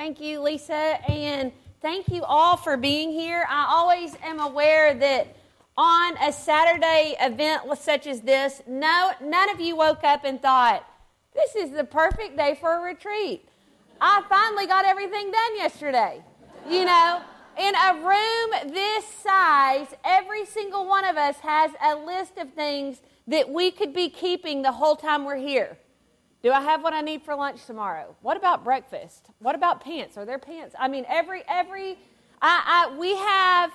[0.00, 3.44] Thank you, Lisa, and thank you all for being here.
[3.46, 5.36] I always am aware that
[5.76, 10.86] on a Saturday event such as this, no, none of you woke up and thought,
[11.34, 13.46] this is the perfect day for a retreat.
[14.00, 16.22] I finally got everything done yesterday.
[16.66, 17.20] You know,
[17.58, 23.02] in a room this size, every single one of us has a list of things
[23.26, 25.76] that we could be keeping the whole time we're here.
[26.42, 28.16] Do I have what I need for lunch tomorrow?
[28.22, 29.26] What about breakfast?
[29.40, 30.16] What about pants?
[30.16, 30.74] Are there pants?
[30.78, 31.98] I mean, every every
[32.40, 33.70] I, I we have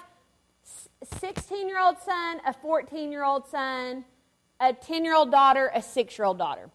[1.20, 4.04] 16 year old son, a 14 year old son,
[4.60, 6.72] a 10 year old daughter, a six year old daughter.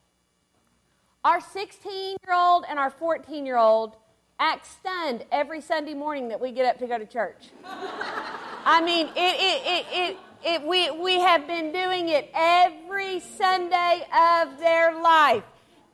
[1.24, 3.96] Our 16 year old and our 14 year old
[4.38, 7.48] act stunned every Sunday morning that we get up to go to church.
[7.64, 14.06] I mean, it, it, it, it, it, we, we have been doing it every Sunday
[14.14, 15.42] of their life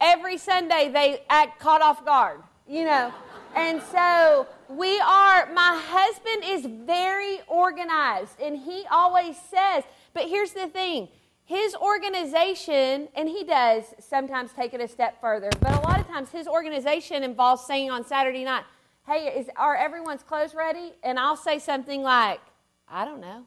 [0.00, 3.12] every Sunday they act caught off guard, you know.
[3.54, 10.52] And so we are, my husband is very organized, and he always says, but here's
[10.52, 11.08] the thing
[11.46, 16.08] his organization, and he does sometimes take it a step further, but a lot of
[16.08, 18.64] times his organization involves saying on Saturday night,
[19.06, 20.92] hey, is, are everyone's clothes ready?
[21.04, 22.40] And I'll say something like,
[22.88, 23.44] I don't know.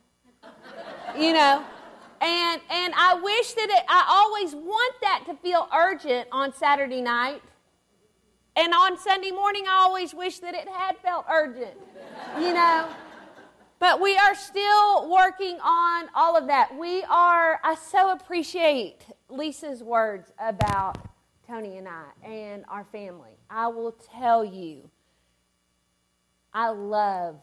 [1.17, 1.63] you know,
[2.21, 7.01] and, and I wish that it, I always want that to feel urgent on Saturday
[7.01, 7.41] night.
[8.55, 11.77] And on Sunday morning, I always wish that it had felt urgent,
[12.39, 12.89] you know.
[13.79, 16.77] But we are still working on all of that.
[16.77, 18.97] We are, I so appreciate
[19.29, 20.97] Lisa's words about
[21.47, 23.37] Tony and I and our family.
[23.49, 24.89] I will tell you,
[26.53, 27.37] I love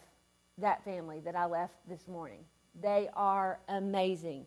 [0.59, 2.45] that family that I left this morning.
[2.83, 4.45] They are amazing.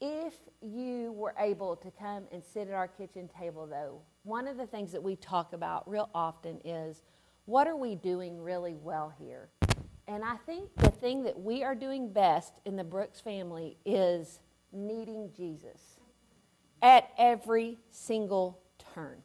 [0.00, 4.56] If you were able to come and sit at our kitchen table, though, one of
[4.56, 7.02] the things that we talk about real often is
[7.46, 9.48] what are we doing really well here?
[10.06, 14.40] And I think the thing that we are doing best in the Brooks family is
[14.72, 15.98] needing Jesus
[16.80, 18.60] at every single
[18.94, 19.16] turn.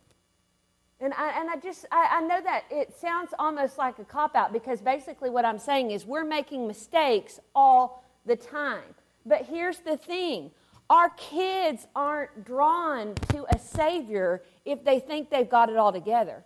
[0.99, 4.35] And I, and I just, I, I know that it sounds almost like a cop
[4.35, 8.95] out because basically what I'm saying is we're making mistakes all the time.
[9.25, 10.51] But here's the thing
[10.89, 16.43] our kids aren't drawn to a Savior if they think they've got it all together.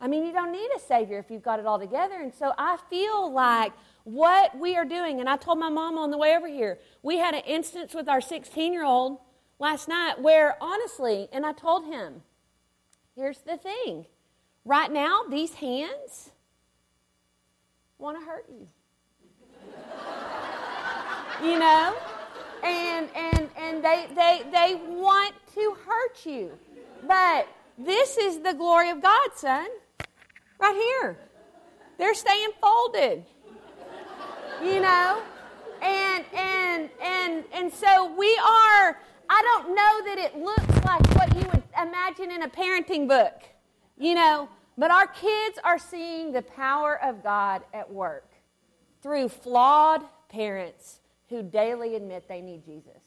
[0.00, 2.20] I mean, you don't need a Savior if you've got it all together.
[2.20, 3.72] And so I feel like
[4.04, 7.18] what we are doing, and I told my mom on the way over here, we
[7.18, 9.18] had an instance with our 16 year old
[9.58, 12.22] last night where, honestly, and I told him,
[13.14, 14.06] here's the thing
[14.64, 16.30] right now, these hands
[17.98, 18.68] want to hurt you.
[21.50, 21.94] you know?
[22.64, 26.50] And and and they they they want to hurt you.
[27.06, 27.48] But
[27.78, 29.66] this is the glory of God, son.
[30.58, 31.18] Right here.
[31.98, 33.24] They're staying folded.
[34.62, 35.22] You know?
[35.82, 38.98] And and and and so we are
[39.28, 43.42] I don't know that it looks like what you would imagine in a parenting book.
[43.98, 44.48] You know,
[44.78, 48.30] but our kids are seeing the power of God at work
[49.02, 51.00] through flawed parents
[51.34, 53.02] who daily admit they need Jesus.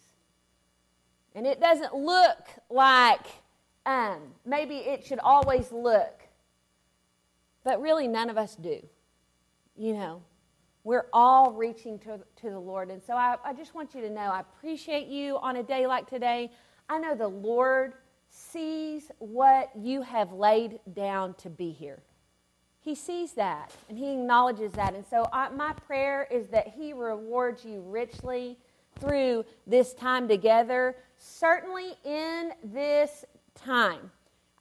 [1.35, 3.25] And it doesn't look like
[3.85, 6.23] um, maybe it should always look,
[7.63, 8.85] but really none of us do.
[9.77, 10.21] You know,
[10.83, 12.89] we're all reaching to, to the Lord.
[12.89, 15.88] And so I, I just want you to know I appreciate you on a day
[15.88, 16.51] like today.
[16.89, 17.94] I know the Lord
[18.29, 22.01] sees what you have laid down to be here.
[22.87, 24.95] He sees that and he acknowledges that.
[24.95, 28.57] And so, I, my prayer is that he rewards you richly
[29.01, 34.09] through this time together, certainly in this time.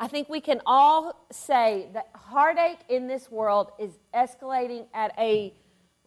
[0.00, 5.54] I think we can all say that heartache in this world is escalating at a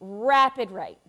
[0.02, 1.00] rapid rate.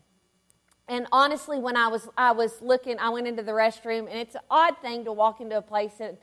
[0.87, 4.37] And honestly, when I was I was looking, I went into the restroom, and it's
[4.37, 6.17] an odd thing to walk into a place and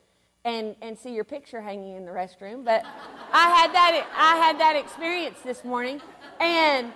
[0.47, 2.63] and, and see your picture hanging in the restroom.
[2.63, 2.85] But
[3.33, 6.01] I had that I had that experience this morning,
[6.39, 6.94] and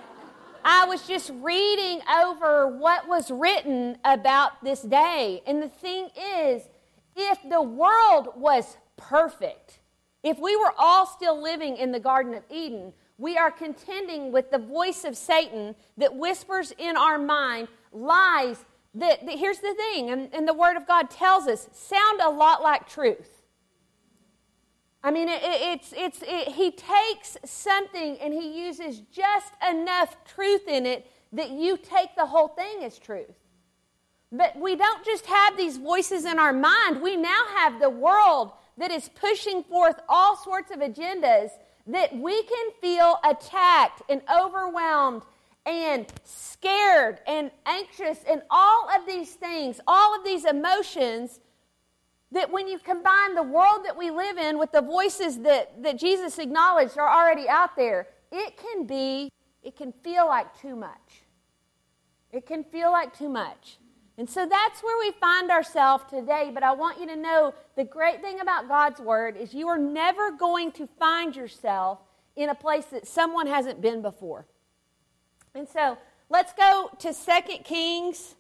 [0.64, 5.42] I was just reading over what was written about this day.
[5.46, 6.10] And the thing
[6.46, 6.70] is,
[7.16, 9.80] if the world was perfect,
[10.24, 14.50] if we were all still living in the Garden of Eden, we are contending with
[14.50, 18.64] the voice of Satan that whispers in our mind lies
[18.94, 22.30] that, that here's the thing, and, and the Word of God tells us, sound a
[22.30, 23.41] lot like truth.
[25.04, 30.68] I mean, it, it's, it's, it, he takes something and he uses just enough truth
[30.68, 33.34] in it that you take the whole thing as truth.
[34.32, 38.52] But we don't just have these voices in our mind, we now have the world
[38.78, 41.50] that is pushing forth all sorts of agendas,
[41.88, 45.24] that we can feel attacked and overwhelmed
[45.66, 51.40] and scared and anxious and all of these things, all of these emotions,
[52.32, 55.98] that when you combine the world that we live in with the voices that, that
[56.00, 59.30] Jesus acknowledged are already out there, it can be,
[59.64, 61.24] it can feel like too much.
[62.32, 63.78] It can feel like too much.
[64.18, 66.52] And so that's where we find ourselves today.
[66.54, 69.78] But I want you to know the great thing about God's Word is you are
[69.78, 72.00] never going to find yourself
[72.36, 74.46] in a place that someone hasn't been before.
[75.54, 75.98] And so
[76.30, 78.36] let's go to Second Kings.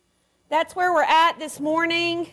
[0.49, 2.29] That's where we're at this morning.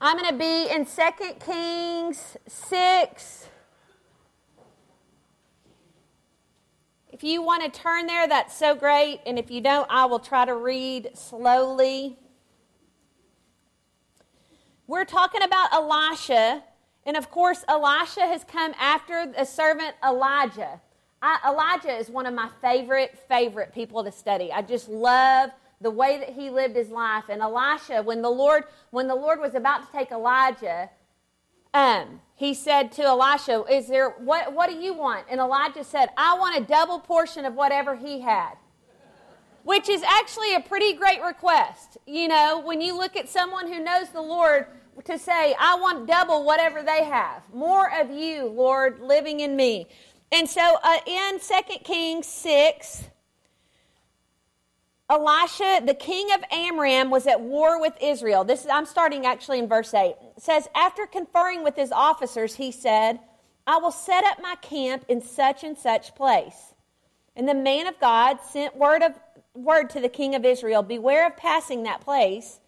[0.00, 3.48] I'm going to be in Second Kings 6.
[7.08, 9.20] If you want to turn there, that's so great.
[9.26, 12.16] And if you don't, I will try to read slowly.
[14.86, 16.62] We're talking about Elisha.
[17.04, 20.80] And of course, Elisha has come after the servant Elijah.
[21.20, 24.52] I, Elijah is one of my favorite, favorite people to study.
[24.52, 27.24] I just love the way that he lived his life.
[27.28, 30.90] And Elisha, when the Lord, when the Lord was about to take Elijah,
[31.74, 35.26] um, he said to Elisha, Is there what what do you want?
[35.30, 38.54] And Elijah said, I want a double portion of whatever he had.
[39.64, 41.98] Which is actually a pretty great request.
[42.06, 44.66] You know, when you look at someone who knows the Lord
[45.04, 47.42] to say, I want double whatever they have.
[47.52, 49.86] More of you, Lord, living in me.
[50.32, 53.04] And so uh, in 2 Kings 6,
[55.10, 58.44] Elisha, the king of Amram, was at war with Israel.
[58.44, 60.14] This is, I'm starting actually in verse 8.
[60.36, 63.20] It says, After conferring with his officers, he said,
[63.66, 66.74] I will set up my camp in such and such place.
[67.34, 69.12] And the man of God sent word, of,
[69.54, 72.60] word to the king of Israel Beware of passing that place,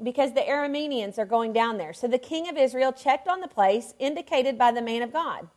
[0.00, 1.92] because the Arameans are going down there.
[1.92, 5.48] So the king of Israel checked on the place indicated by the man of God.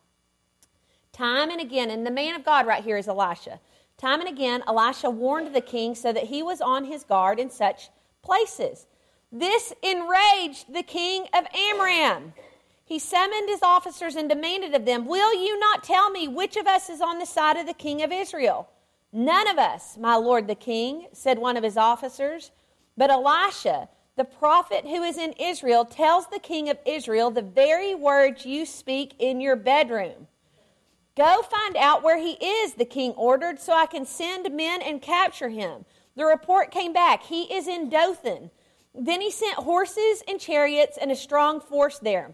[1.13, 3.59] Time and again, and the man of God right here is Elisha.
[4.01, 7.51] Time and again, Elisha warned the king so that he was on his guard in
[7.51, 7.91] such
[8.23, 8.87] places.
[9.31, 12.33] This enraged the king of Amram.
[12.83, 16.65] He summoned his officers and demanded of them, Will you not tell me which of
[16.65, 18.67] us is on the side of the king of Israel?
[19.13, 22.49] None of us, my lord the king, said one of his officers.
[22.97, 23.87] But Elisha,
[24.17, 28.65] the prophet who is in Israel, tells the king of Israel the very words you
[28.65, 30.27] speak in your bedroom.
[31.21, 34.99] Go find out where he is, the king ordered, so I can send men and
[34.99, 35.85] capture him.
[36.15, 37.21] The report came back.
[37.21, 38.49] He is in Dothan.
[38.95, 42.33] Then he sent horses and chariots and a strong force there.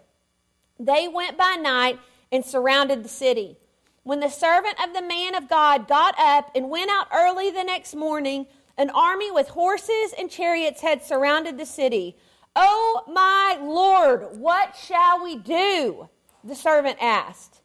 [0.80, 2.00] They went by night
[2.32, 3.58] and surrounded the city.
[4.04, 7.66] When the servant of the man of God got up and went out early the
[7.66, 8.48] next morning,
[8.78, 12.16] an army with horses and chariots had surrounded the city.
[12.56, 16.08] Oh, my Lord, what shall we do?
[16.42, 17.60] The servant asked.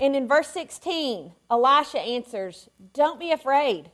[0.00, 3.90] And in verse 16, Elisha answers, Don't be afraid.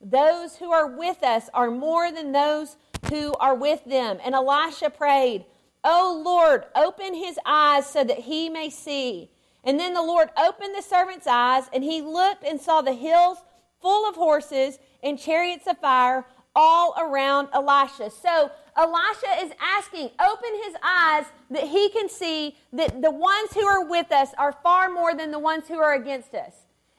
[0.00, 2.76] Those who are with us are more than those
[3.08, 4.18] who are with them.
[4.24, 5.46] And Elisha prayed,
[5.82, 9.30] Oh Lord, open his eyes so that he may see.
[9.64, 13.38] And then the Lord opened the servant's eyes, and he looked and saw the hills
[13.80, 16.24] full of horses and chariots of fire
[16.56, 18.10] all around Elisha.
[18.10, 23.64] So Elisha is asking, open his eyes that he can see that the ones who
[23.64, 26.54] are with us are far more than the ones who are against us.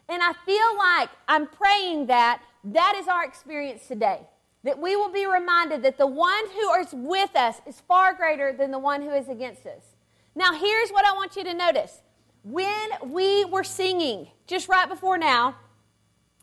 [0.08, 4.22] And I feel like I'm praying that that is our experience today.
[4.64, 8.54] That we will be reminded that the one who is with us is far greater
[8.54, 9.96] than the one who is against us.
[10.36, 12.02] Now, here's what I want you to notice.
[12.44, 15.56] When we were singing just right before now,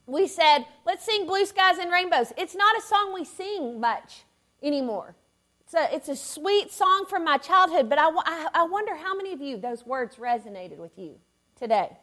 [0.06, 2.32] we said, let's sing Blue Skies and Rainbows.
[2.36, 4.24] It's not a song we sing much
[4.62, 5.14] anymore.
[5.62, 9.16] It's a, it's a sweet song from my childhood, but I, I, I wonder how
[9.16, 11.16] many of you those words resonated with you
[11.58, 11.96] today.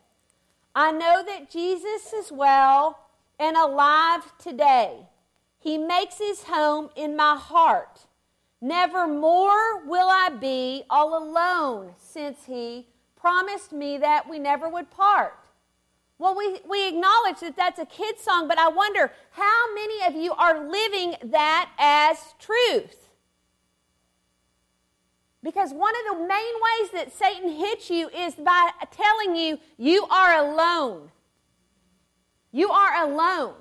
[0.74, 2.98] I know that Jesus is well
[3.40, 5.08] and alive today.
[5.60, 8.08] He makes his home in my heart.
[8.62, 14.90] Never more will I be all alone since he promised me that we never would
[14.90, 15.41] part.
[16.22, 20.14] Well, we, we acknowledge that that's a kid's song, but I wonder how many of
[20.14, 23.10] you are living that as truth?
[25.42, 30.06] Because one of the main ways that Satan hits you is by telling you you
[30.12, 31.10] are alone.
[32.52, 33.56] You are alone.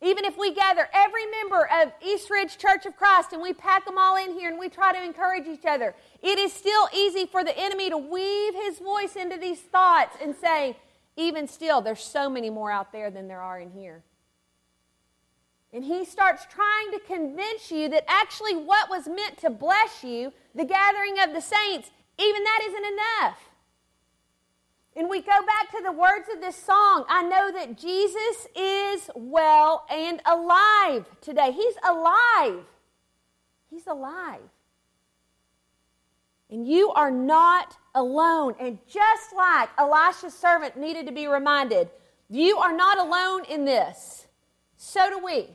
[0.00, 3.84] Even if we gather every member of East Ridge Church of Christ and we pack
[3.84, 7.26] them all in here and we try to encourage each other, it is still easy
[7.26, 10.76] for the enemy to weave his voice into these thoughts and say,
[11.18, 14.04] even still, there's so many more out there than there are in here.
[15.72, 20.32] And he starts trying to convince you that actually what was meant to bless you,
[20.54, 23.38] the gathering of the saints, even that isn't enough.
[24.96, 27.04] And we go back to the words of this song.
[27.08, 31.52] I know that Jesus is well and alive today.
[31.52, 32.64] He's alive.
[33.70, 34.40] He's alive.
[36.50, 38.54] And you are not alone.
[38.58, 41.90] And just like Elisha's servant needed to be reminded,
[42.28, 44.26] you are not alone in this.
[44.76, 45.48] So do we.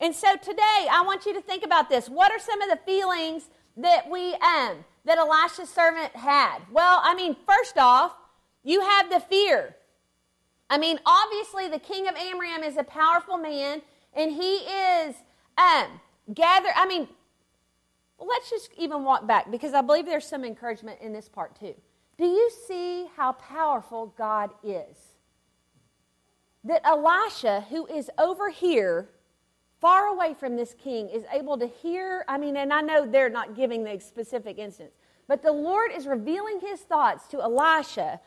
[0.00, 2.08] And so today, I want you to think about this.
[2.08, 6.58] What are some of the feelings that we um, that Elisha's servant had?
[6.70, 8.12] Well, I mean, first off,
[8.62, 9.74] you have the fear.
[10.68, 13.80] I mean, obviously, the king of Amram is a powerful man,
[14.12, 15.14] and he is
[15.56, 16.00] um,
[16.34, 16.68] gather.
[16.74, 17.08] I mean,
[18.18, 21.74] let's just even walk back because I believe there's some encouragement in this part too.
[22.18, 24.96] Do you see how powerful God is?
[26.64, 29.10] That Elisha, who is over here,
[29.80, 32.24] far away from this king, is able to hear.
[32.26, 34.94] I mean, and I know they're not giving the specific instance,
[35.28, 38.20] but the Lord is revealing his thoughts to Elisha,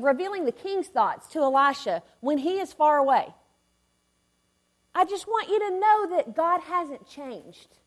[0.00, 3.34] revealing the king's thoughts to Elisha when he is far away.
[4.94, 7.79] I just want you to know that God hasn't changed.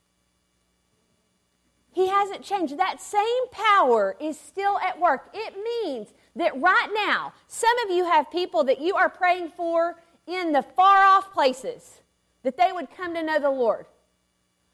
[1.93, 2.77] He hasn't changed.
[2.77, 5.29] That same power is still at work.
[5.33, 9.95] It means that right now, some of you have people that you are praying for
[10.25, 12.01] in the far off places
[12.41, 13.85] that they would come to know the Lord.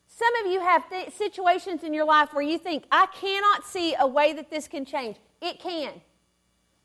[0.07, 3.95] Some of you have th- situations in your life where you think, I cannot see
[3.99, 5.17] a way that this can change.
[5.41, 6.01] It can.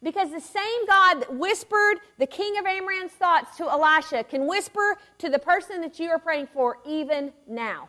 [0.02, 4.98] Because the same God that whispered the king of Amram's thoughts to Elisha can whisper
[5.18, 7.88] to the person that you are praying for even now.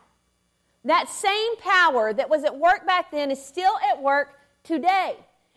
[0.86, 5.16] That same power that was at work back then is still at work today.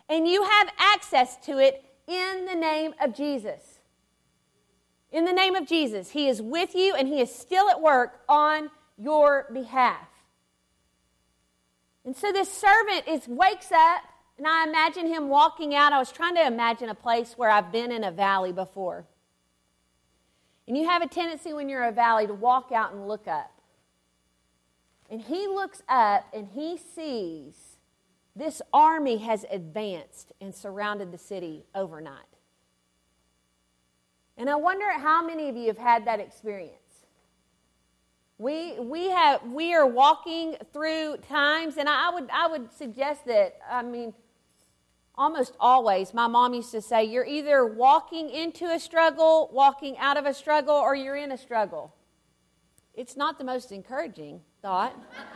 [0.10, 3.80] And you have access to it in the name of Jesus.
[5.12, 8.22] In the name of Jesus, He is with you and He is still at work
[8.28, 10.08] on your behalf.
[12.04, 14.02] And so this servant is wakes up,
[14.40, 15.94] and I imagine him walking out.
[15.94, 19.06] I was trying to imagine a place where I've been in a valley before.
[20.68, 23.28] And you have a tendency when you're in a valley to walk out and look
[23.28, 23.59] up.
[25.10, 27.78] And he looks up and he sees
[28.36, 32.26] this army has advanced and surrounded the city overnight.
[34.38, 36.76] And I wonder how many of you have had that experience.
[38.38, 43.58] We, we, have, we are walking through times, and I would, I would suggest that,
[43.70, 44.14] I mean,
[45.16, 50.16] almost always, my mom used to say, you're either walking into a struggle, walking out
[50.16, 51.94] of a struggle, or you're in a struggle.
[52.96, 54.94] It's not the most encouraging thought.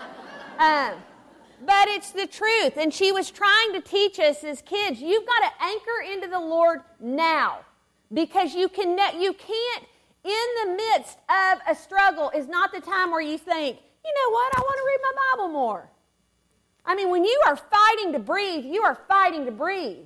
[0.59, 0.93] um,
[1.65, 2.77] but it's the truth.
[2.77, 6.39] And she was trying to teach us as kids you've got to anchor into the
[6.39, 7.59] Lord now
[8.13, 9.83] because you, can, you can't,
[10.23, 14.31] in the midst of a struggle, is not the time where you think, you know
[14.31, 15.89] what, I want to read my Bible more.
[16.85, 20.05] I mean, when you are fighting to breathe, you are fighting to breathe.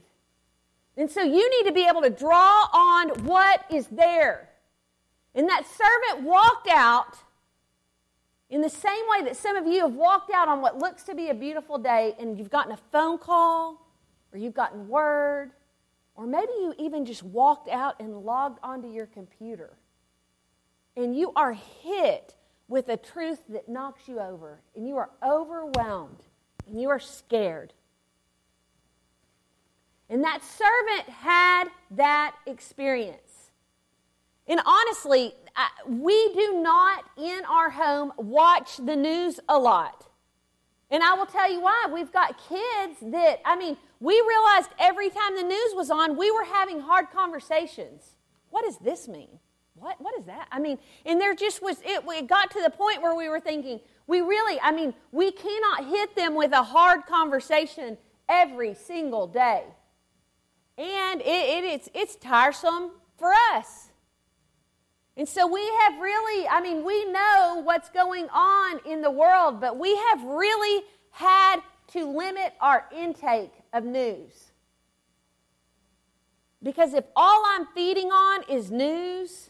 [0.96, 4.50] And so you need to be able to draw on what is there.
[5.36, 7.18] And that servant walked out
[8.50, 11.16] in the same way that some of you have walked out on what looks to
[11.16, 13.86] be a beautiful day and you've gotten a phone call
[14.32, 15.52] or you've gotten word,
[16.16, 19.74] or maybe you even just walked out and logged onto your computer
[20.96, 22.34] and you are hit
[22.68, 26.24] with a truth that knocks you over and you are overwhelmed
[26.68, 27.74] and you are scared.
[30.10, 33.27] And that servant had that experience.
[34.48, 35.34] And honestly,
[35.86, 40.08] we do not in our home watch the news a lot.
[40.90, 41.88] And I will tell you why.
[41.92, 46.32] We've got kids that, I mean, we realized every time the news was on, we
[46.32, 48.16] were having hard conversations.
[48.52, 49.28] What does this mean?
[49.76, 50.48] What, what is that?
[50.52, 53.40] I mean, and there just was, it, it got to the point where we were
[53.40, 57.98] thinking, we really, I mean, we cannot hit them with a hard conversation
[58.30, 59.66] every single day.
[60.78, 63.87] And it, it, it's, it's tiresome for us.
[65.18, 69.60] And so we have really, I mean, we know what's going on in the world,
[69.60, 71.62] but we have really had
[71.94, 74.52] to limit our intake of news.
[76.62, 79.50] Because if all I'm feeding on is news,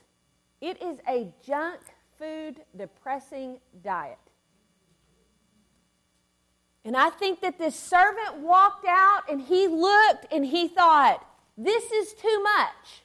[0.62, 1.82] it is a junk
[2.18, 4.18] food depressing diet.
[6.86, 11.26] And I think that this servant walked out and he looked and he thought,
[11.58, 13.04] this is too much.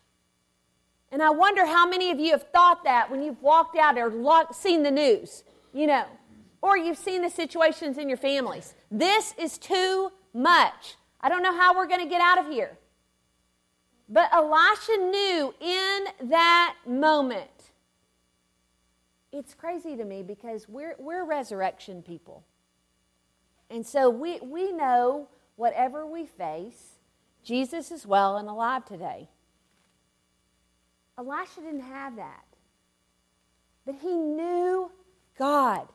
[1.12, 4.10] And I wonder how many of you have thought that when you've walked out or
[4.52, 6.06] seen the news, you know,
[6.62, 8.74] or you've seen the situations in your families.
[8.90, 10.96] This is too much.
[11.20, 12.78] I don't know how we're going to get out of here.
[14.08, 17.50] But Elisha knew in that moment
[19.32, 22.44] it's crazy to me because we're, we're resurrection people.
[23.70, 26.98] And so we, we know whatever we face,
[27.42, 29.28] Jesus is well and alive today.
[31.22, 32.44] Elisha didn't have that.
[33.86, 34.90] But he knew
[35.38, 35.88] God.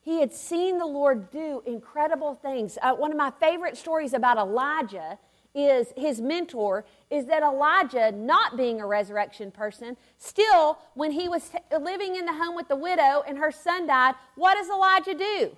[0.00, 2.78] He had seen the Lord do incredible things.
[2.80, 5.18] Uh, one of my favorite stories about Elijah
[5.54, 11.48] is his mentor is that Elijah, not being a resurrection person, still, when he was
[11.48, 15.14] t- living in the home with the widow and her son died, what does Elijah
[15.14, 15.56] do?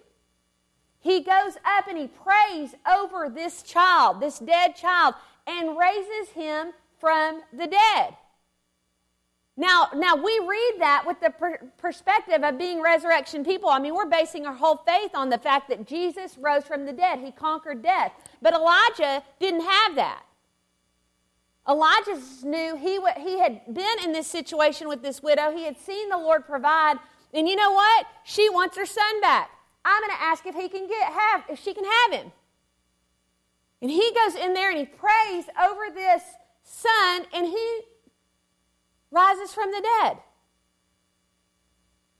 [1.01, 5.15] He goes up and he prays over this child, this dead child,
[5.47, 8.17] and raises him from the dead.
[9.61, 13.69] Now, now we read that with the per- perspective of being resurrection people.
[13.69, 16.95] I mean, we're basing our whole faith on the fact that Jesus rose from the
[16.95, 17.19] dead.
[17.19, 18.13] He conquered death.
[18.41, 20.23] But Elijah didn't have that.
[21.69, 25.55] Elijah knew he, w- he had been in this situation with this widow.
[25.55, 26.97] He had seen the Lord provide.
[27.35, 28.07] And you know what?
[28.25, 29.51] She wants her son back.
[29.85, 32.33] I'm going to ask if he can get have if she can have him.
[33.83, 36.23] And he goes in there and he prays over this
[36.63, 37.81] son, and he
[39.11, 40.19] rises from the dead.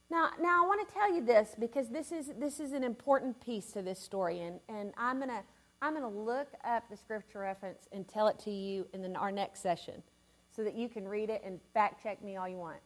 [0.09, 3.39] Now, now I want to tell you this because this is this is an important
[3.39, 5.43] piece to this story, and, and I'm gonna
[5.81, 9.31] I'm gonna look up the scripture reference and tell it to you in the, our
[9.31, 10.03] next session,
[10.53, 12.81] so that you can read it and fact check me all you want.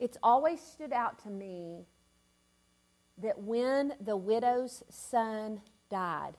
[0.00, 1.86] It's always stood out to me
[3.22, 6.34] that when the widow's son died,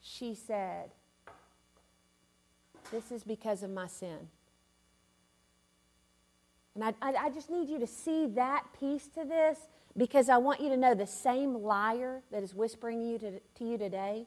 [0.00, 0.92] she said,
[2.90, 4.28] This is because of my sin.
[6.74, 9.58] And I, I, I, just need you to see that piece to this
[9.96, 13.64] because I want you to know the same liar that is whispering you to, to
[13.64, 14.26] you today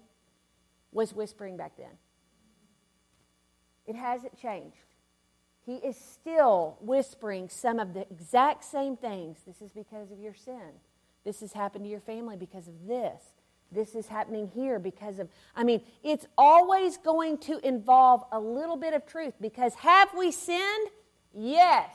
[0.91, 1.97] was whispering back then.
[3.85, 4.77] It hasn't changed.
[5.65, 9.39] He is still whispering some of the exact same things.
[9.47, 10.71] This is because of your sin.
[11.23, 13.21] This has happened to your family because of this.
[13.73, 18.77] This is happening here because of, I mean, it's always going to involve a little
[18.77, 20.89] bit of truth because have we sinned?
[21.33, 21.89] Yes.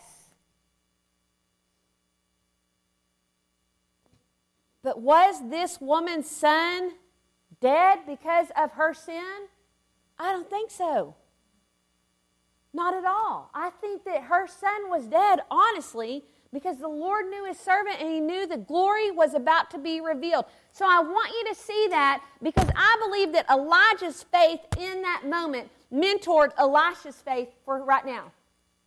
[4.82, 6.92] But was this woman's son
[7.60, 9.48] dead because of her sin?
[10.18, 11.14] I don't think so.
[12.74, 13.50] Not at all.
[13.54, 18.10] I think that her son was dead, honestly, because the Lord knew his servant and
[18.10, 20.46] he knew the glory was about to be revealed.
[20.72, 25.22] So I want you to see that because I believe that Elijah's faith in that
[25.26, 28.32] moment mentored Elisha's faith for right now.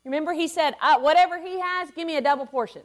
[0.04, 2.82] Remember, he said, Whatever he has, give me a double portion.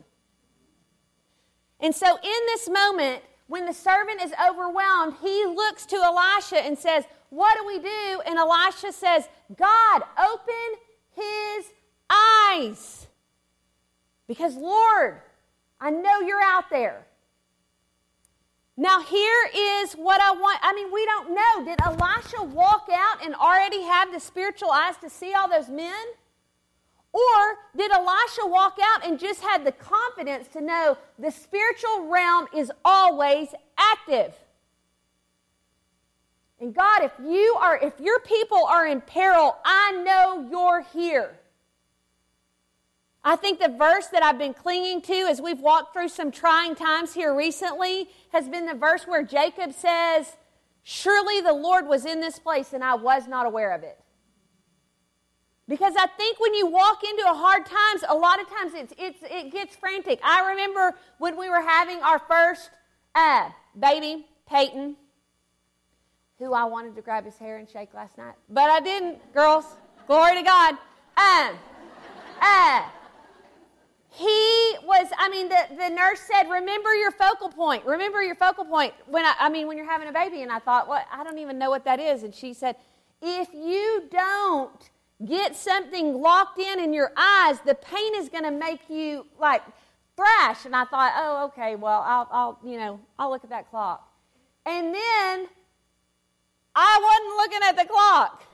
[1.81, 6.77] And so in this moment, when the servant is overwhelmed, he looks to Elisha and
[6.77, 8.21] says, What do we do?
[8.27, 10.81] And Elisha says, God, open
[11.17, 11.73] his
[12.11, 13.07] eyes.
[14.29, 15.21] Because, Lord,
[15.81, 17.07] I know you're out there.
[18.77, 20.59] Now, here is what I want.
[20.63, 21.65] I mean, we don't know.
[21.65, 26.07] Did Elisha walk out and already have the spiritual eyes to see all those men?
[27.13, 32.49] Or did Elisha walk out and just had the confidence to know the spiritual realm
[32.55, 33.49] is always
[33.79, 34.35] active?
[36.61, 41.39] And God, if you are, if your people are in peril, I know you're here.
[43.23, 46.77] I think the verse that I've been clinging to as we've walked through some trying
[46.77, 50.37] times here recently has been the verse where Jacob says,
[50.85, 53.99] Surely the Lord was in this place and I was not aware of it.
[55.69, 58.95] Because I think when you walk into a hard times, a lot of times it's,
[58.97, 60.21] it's, it gets frantic.
[60.23, 62.71] I remember when we were having our first
[63.17, 64.95] uh, baby, Peyton,
[66.39, 69.65] who I wanted to grab his hair and shake last night, but I didn't, girls.
[70.07, 70.75] Glory to God.
[71.17, 71.59] Um,
[72.41, 72.83] uh,
[74.11, 77.85] he was, I mean, the, the nurse said, remember your focal point.
[77.85, 78.95] Remember your focal point.
[79.07, 80.43] When I, I mean, when you're having a baby.
[80.43, 82.23] And I thought, well, I don't even know what that is.
[82.23, 82.77] And she said,
[83.21, 84.91] if you don't
[85.27, 89.63] get something locked in in your eyes, the pain is going to make you like
[90.17, 90.65] thrash.
[90.65, 94.09] And I thought, oh, okay, well, I'll, I'll, you know, I'll look at that clock.
[94.65, 95.49] And then
[96.77, 98.45] I wasn't looking at the clock.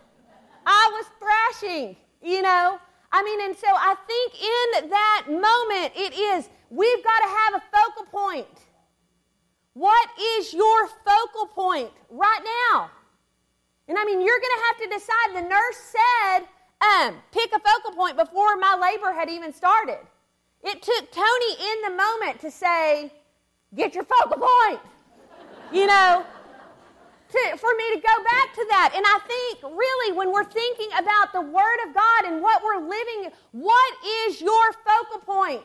[0.64, 2.78] I was thrashing, you know.
[3.10, 7.54] I mean, and so I think in that moment, it is, we've got to have
[7.54, 8.46] a focal point.
[9.74, 12.90] What is your focal point right now?
[13.88, 15.42] And I mean, you're going to have to decide.
[15.42, 16.46] The nurse said,
[16.80, 19.98] um, pick a focal point before my labor had even started.
[20.62, 23.12] It took Tony in the moment to say,
[23.74, 24.80] get your focal point.
[25.72, 26.24] You know,
[27.32, 28.92] to, for me to go back to that.
[28.94, 32.86] And I think, really, when we're thinking about the Word of God and what we're
[32.86, 33.94] living, what
[34.26, 35.64] is your focal point?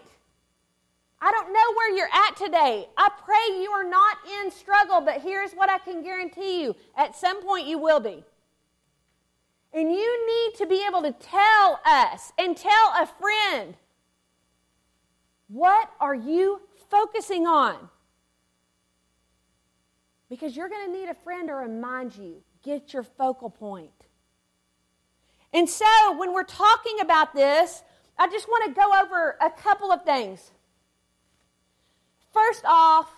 [1.22, 2.88] I don't know where you're at today.
[2.96, 7.16] I pray you are not in struggle, but here's what I can guarantee you at
[7.16, 8.24] some point you will be.
[9.74, 13.76] And you need to be able to tell us and tell a friend
[15.48, 17.90] what are you focusing on?
[20.30, 23.92] Because you're going to need a friend to remind you get your focal point.
[25.54, 25.86] And so,
[26.18, 27.82] when we're talking about this,
[28.18, 30.52] I just want to go over a couple of things.
[32.34, 33.10] First off,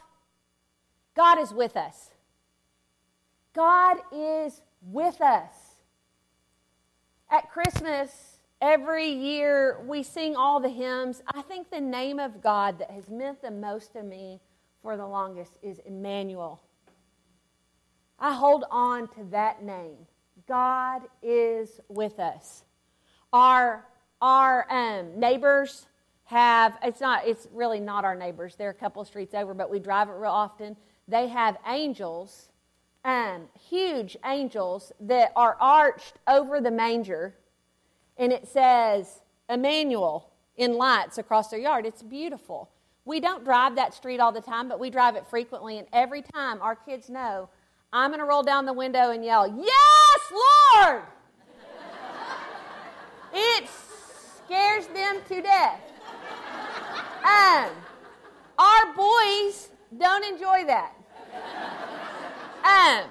[1.16, 2.12] God is with us.
[3.54, 5.54] God is with us.
[7.32, 11.22] At Christmas, every year we sing all the hymns.
[11.34, 14.40] I think the name of God that has meant the most to me
[14.82, 16.62] for the longest is Emmanuel.
[18.20, 19.96] I hold on to that name.
[20.48, 22.64] God is with us.
[23.32, 23.86] Our,
[24.22, 25.86] our um, neighbors
[26.26, 28.56] have, it's not, it's really not our neighbors.
[28.56, 30.76] They're a couple streets over, but we drive it real often.
[31.08, 32.50] They have angels,
[33.06, 37.36] um, huge angels that are arched over the manger,
[38.18, 41.86] and it says Emmanuel in lights across their yard.
[41.86, 42.70] It's beautiful.
[43.06, 46.22] We don't drive that street all the time, but we drive it frequently, and every
[46.22, 47.50] time our kids know
[47.92, 51.02] I'm going to roll down the window and yell, Yes, Lord!
[53.34, 53.70] it
[54.46, 55.82] scares them to death.
[57.24, 57.70] Um,
[58.58, 60.94] our boys don't enjoy that.
[62.64, 63.10] Um,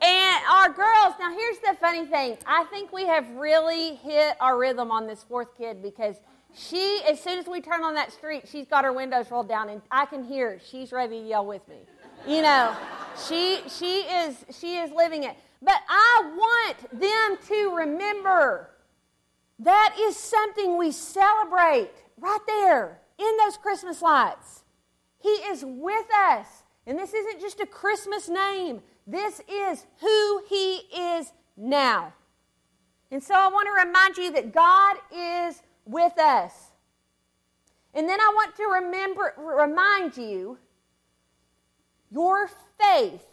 [0.00, 2.38] and our girls, now here's the funny thing.
[2.46, 6.16] I think we have really hit our rhythm on this fourth kid because
[6.54, 9.68] she, as soon as we turn on that street, she's got her windows rolled down
[9.68, 11.76] and I can hear she's ready to yell with me.
[12.26, 12.76] You know,
[13.26, 15.36] she, she, is, she is living it.
[15.62, 18.70] But I want them to remember
[19.58, 24.62] that is something we celebrate right there in those Christmas lights.
[25.18, 26.46] He is with us.
[26.86, 32.12] And this isn't just a Christmas name, this is who He is now.
[33.10, 36.52] And so I want to remind you that God is with us.
[37.94, 40.58] And then I want to remember, remind you
[42.10, 42.48] your
[42.80, 43.24] faith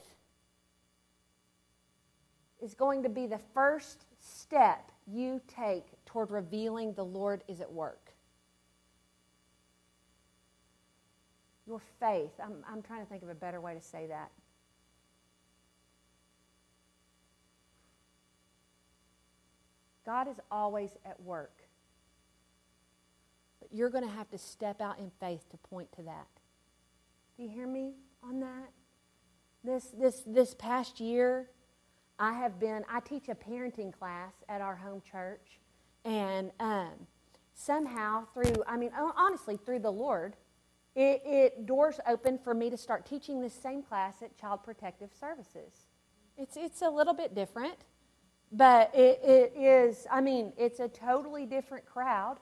[2.61, 7.71] is going to be the first step you take toward revealing the Lord is at
[7.71, 8.11] work.
[11.67, 12.31] Your faith.
[12.43, 14.31] I'm, I'm trying to think of a better way to say that.
[20.05, 21.63] God is always at work.
[23.59, 26.27] But you're going to have to step out in faith to point to that.
[27.35, 27.93] Do you hear me
[28.27, 28.71] on that?
[29.63, 31.49] This, this, this past year,
[32.19, 35.59] I have been, I teach a parenting class at our home church.
[36.03, 36.91] And um,
[37.53, 40.35] somehow, through, I mean, honestly, through the Lord,
[40.95, 45.09] it, it, doors opened for me to start teaching this same class at Child Protective
[45.19, 45.87] Services.
[46.37, 47.75] It's, it's a little bit different,
[48.51, 52.37] but it, it is, I mean, it's a totally different crowd.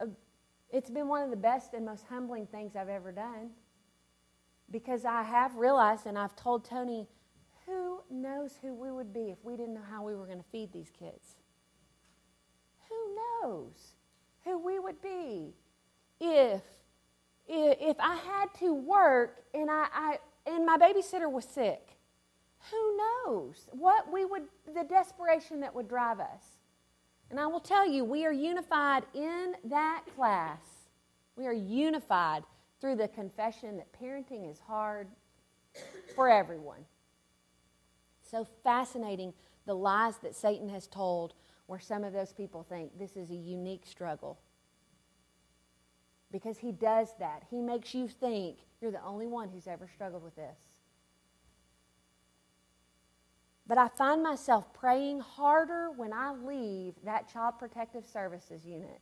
[0.00, 0.06] Uh,
[0.72, 3.50] it's been one of the best and most humbling things I've ever done
[4.70, 7.08] because I have realized, and I've told Tony,
[7.66, 10.48] who knows who we would be if we didn't know how we were going to
[10.50, 11.36] feed these kids?
[12.88, 13.94] Who knows
[14.44, 15.54] who we would be
[16.20, 16.62] if
[17.52, 21.96] if I had to work and I, I and my babysitter was sick,
[22.70, 26.42] who knows what we would the desperation that would drive us.
[27.30, 30.60] And I will tell you, we are unified in that class.
[31.36, 32.42] We are unified
[32.80, 35.08] through the confession that parenting is hard
[36.14, 36.84] for everyone.
[38.22, 39.34] So fascinating
[39.66, 41.34] the lies that Satan has told,
[41.66, 44.40] where some of those people think this is a unique struggle
[46.32, 47.44] because he does that.
[47.50, 50.58] He makes you think you're the only one who's ever struggled with this.
[53.66, 59.00] But I find myself praying harder when I leave that Child Protective Services unit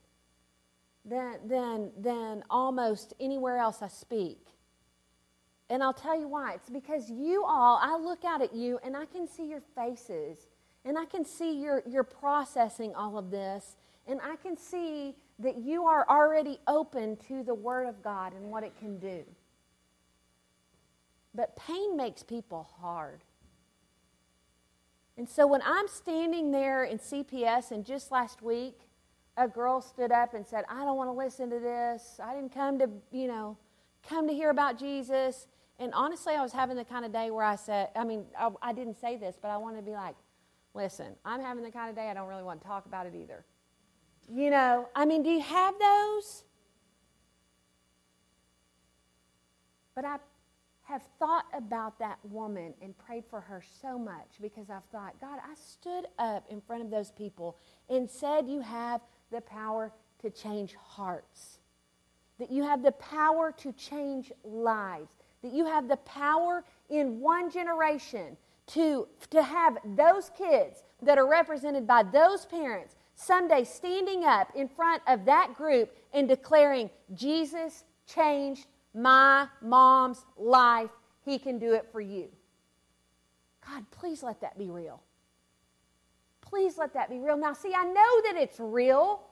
[1.05, 4.39] than, than, than almost anywhere else I speak.
[5.71, 6.55] And I'll tell you why.
[6.55, 10.47] It's because you all, I look out at you and I can see your faces
[10.85, 15.59] and I can see you're, you're processing all of this and I can see that
[15.59, 19.25] you are already open to the Word of God and what it can do.
[21.35, 23.23] But pain makes people hard.
[25.19, 28.88] And so when I'm standing there in CPS, and just last week,
[29.39, 32.21] a girl stood up and said, I don't want to listen to this.
[32.23, 33.57] I didn't come to, you know,
[34.07, 35.47] come to hear about Jesus.
[35.79, 38.51] And honestly, I was having the kind of day where I said, I mean, I,
[38.61, 40.17] I didn't say this, but I wanted to be like,
[40.75, 43.15] listen, I'm having the kind of day I don't really want to talk about it
[43.15, 43.45] either.
[44.29, 46.45] You know, I mean, do you have those?
[49.95, 50.19] But I
[50.83, 55.39] have thought about that woman and prayed for her so much because I've thought, God,
[55.45, 60.31] I stood up in front of those people and said, You have the power to
[60.31, 61.59] change hearts,
[62.39, 65.11] that you have the power to change lives,
[65.43, 68.37] that you have the power in one generation
[68.67, 74.69] to, to have those kids that are represented by those parents someday standing up in
[74.69, 80.91] front of that group and declaring, Jesus changed my mom's life.
[81.25, 82.29] He can do it for you.
[83.67, 85.03] God, please let that be real.
[86.49, 87.37] Please let that be real.
[87.37, 89.23] Now, see, I know that it's real,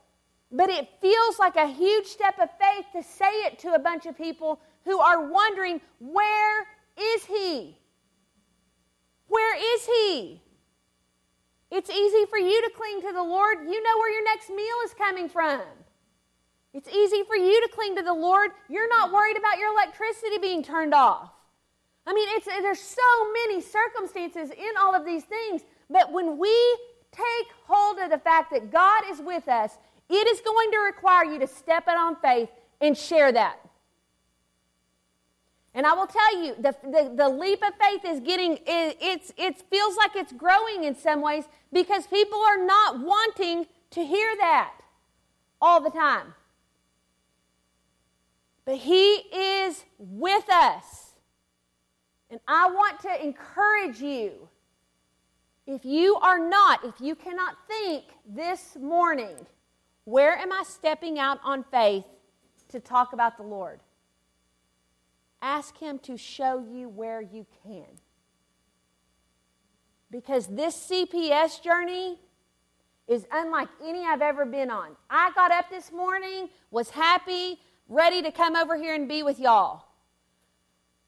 [0.52, 4.07] but it feels like a huge step of faith to say it to a bunch
[4.07, 6.66] of people who are wondering, where
[6.98, 7.79] is he?
[9.29, 10.42] Where is he?
[11.70, 13.59] It's easy for you to cling to the Lord.
[13.62, 15.62] You know where your next meal is coming from.
[16.72, 18.50] It's easy for you to cling to the Lord.
[18.68, 21.31] You're not worried about your electricity being turned off.
[22.07, 25.62] I mean, it's, there's so many circumstances in all of these things.
[25.90, 26.55] But when we
[28.16, 29.76] the fact that God is with us,
[30.09, 32.48] it is going to require you to step out on faith
[32.81, 33.59] and share that.
[35.74, 39.33] And I will tell you, the, the, the leap of faith is getting, it, it's,
[39.37, 44.35] it feels like it's growing in some ways because people are not wanting to hear
[44.38, 44.72] that
[45.61, 46.33] all the time.
[48.64, 51.11] But He is with us.
[52.31, 54.48] And I want to encourage you
[55.66, 59.35] if you are not, if you cannot think this morning,
[60.05, 62.05] where am I stepping out on faith
[62.68, 63.81] to talk about the Lord?
[65.42, 67.87] Ask Him to show you where you can.
[70.11, 72.18] Because this CPS journey
[73.09, 74.90] is unlike any I've ever been on.
[75.11, 79.38] I got up this morning, was happy, ready to come over here and be with
[79.40, 79.85] y'all.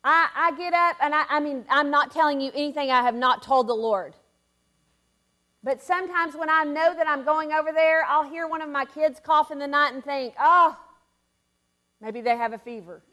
[0.02, 3.14] I, I get up, and I, I mean, I'm not telling you anything I have
[3.14, 4.14] not told the Lord.
[5.68, 8.86] But sometimes when I know that I'm going over there, I'll hear one of my
[8.86, 10.74] kids cough in the night and think, oh,
[12.00, 13.02] maybe they have a fever.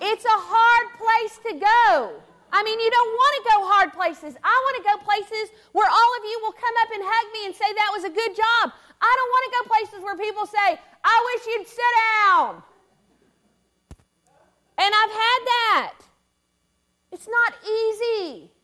[0.00, 2.22] It's a hard place to go.
[2.52, 4.38] I mean, you don't want to go hard places.
[4.42, 7.46] I want to go places where all of you will come up and hug me
[7.46, 8.70] and say, That was a good job.
[9.02, 11.94] I don't want to go places where people say, I wish you'd sit
[12.30, 12.62] down.
[14.78, 15.94] And I've had that.
[17.10, 18.54] It's not easy.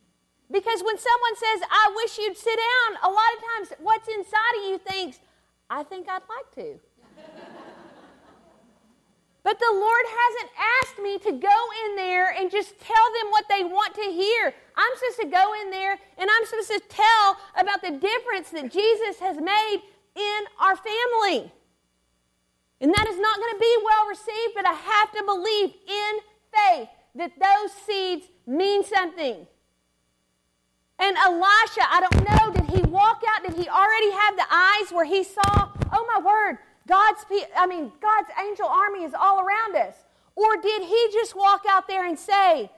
[0.50, 4.54] Because when someone says, I wish you'd sit down, a lot of times what's inside
[4.58, 5.20] of you thinks,
[5.70, 6.78] I think I'd like to.
[9.42, 13.44] But the Lord hasn't asked me to go in there and just tell them what
[13.48, 14.54] they want to hear.
[14.74, 18.72] I'm supposed to go in there and I'm supposed to tell about the difference that
[18.72, 19.82] Jesus has made
[20.16, 21.52] in our family.
[22.80, 26.12] And that is not going to be well received, but I have to believe in
[26.52, 29.46] faith that those seeds mean something.
[30.98, 33.42] And Elisha, I don't know, did he walk out?
[33.42, 37.24] Did he already have the eyes where he saw, oh my word, God's,
[37.56, 39.94] I mean, God's angel army is all around us.
[40.36, 42.70] Or did he just walk out there and say,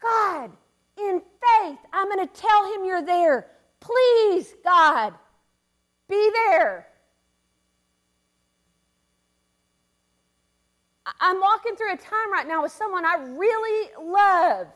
[0.00, 0.50] God,
[0.98, 3.46] in faith, I'm going to tell him you're there.
[3.80, 5.14] Please, God,
[6.08, 6.86] be there.
[11.20, 14.66] I'm walking through a time right now with someone I really love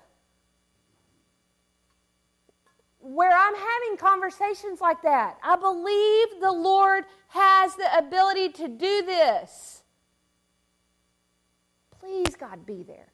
[3.04, 5.36] where I'm having conversations like that.
[5.42, 9.82] I believe the Lord has the ability to do this.
[12.00, 13.12] Please, God, be there.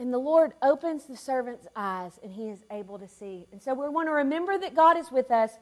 [0.00, 3.46] And the Lord opens the servant's eyes and he is able to see.
[3.52, 5.52] And so we want to remember that God is with us.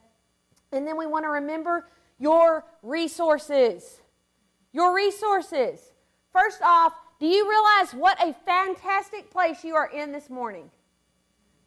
[0.72, 1.86] And then we want to remember
[2.18, 4.00] your resources.
[4.72, 5.92] Your resources.
[6.32, 10.70] First off, do you realize what a fantastic place you are in this morning?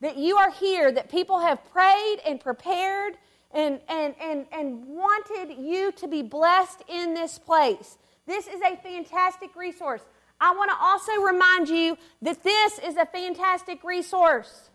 [0.01, 3.13] That you are here, that people have prayed and prepared
[3.51, 7.99] and, and, and, and wanted you to be blessed in this place.
[8.25, 10.01] This is a fantastic resource.
[10.41, 14.71] I want to also remind you that this is a fantastic resource.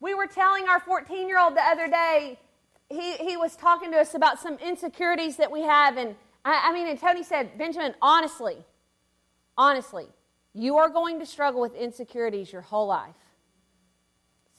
[0.00, 2.38] We were telling our 14 year old the other day,
[2.88, 5.98] he, he was talking to us about some insecurities that we have.
[5.98, 8.56] And I, I mean, and Tony said, Benjamin, honestly,
[9.60, 10.06] Honestly,
[10.54, 13.14] you are going to struggle with insecurities your whole life.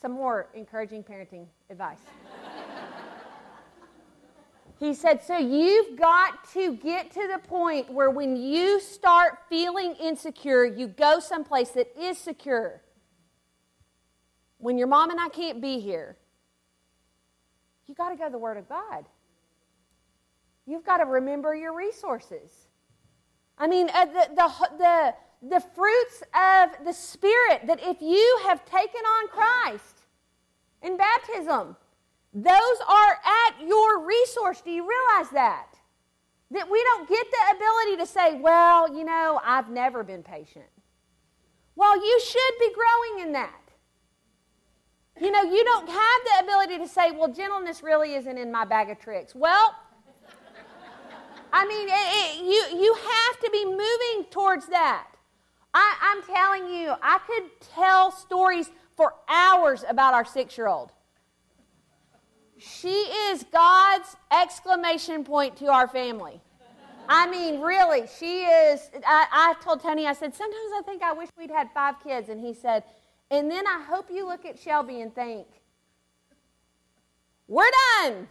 [0.00, 1.98] Some more encouraging parenting advice.
[4.78, 9.94] He said, So you've got to get to the point where when you start feeling
[9.94, 12.82] insecure, you go someplace that is secure.
[14.58, 16.16] When your mom and I can't be here,
[17.86, 19.04] you got to go to the Word of God.
[20.66, 22.66] You've got to remember your resources.
[23.58, 25.14] I mean, uh, the, the, the,
[25.48, 30.02] the fruits of the Spirit, that if you have taken on Christ
[30.82, 31.76] in baptism,
[32.34, 34.62] those are at your resource.
[34.62, 35.68] Do you realize that?
[36.50, 40.66] That we don't get the ability to say, well, you know, I've never been patient.
[41.76, 43.62] Well, you should be growing in that.
[45.20, 48.64] You know, you don't have the ability to say, well, gentleness really isn't in my
[48.64, 49.34] bag of tricks.
[49.34, 49.74] Well,
[51.52, 55.08] I mean, it, it, you, you have to be moving towards that.
[55.74, 60.92] I, I'm telling you, I could tell stories for hours about our six year old.
[62.58, 66.40] She is God's exclamation point to our family.
[67.08, 68.88] I mean, really, she is.
[69.04, 72.28] I, I, told Tony, I said, sometimes I think I wish we'd had five kids.
[72.28, 72.84] And he said,
[73.30, 75.46] and then I hope you look at Shelby and think,
[77.48, 78.28] we're done.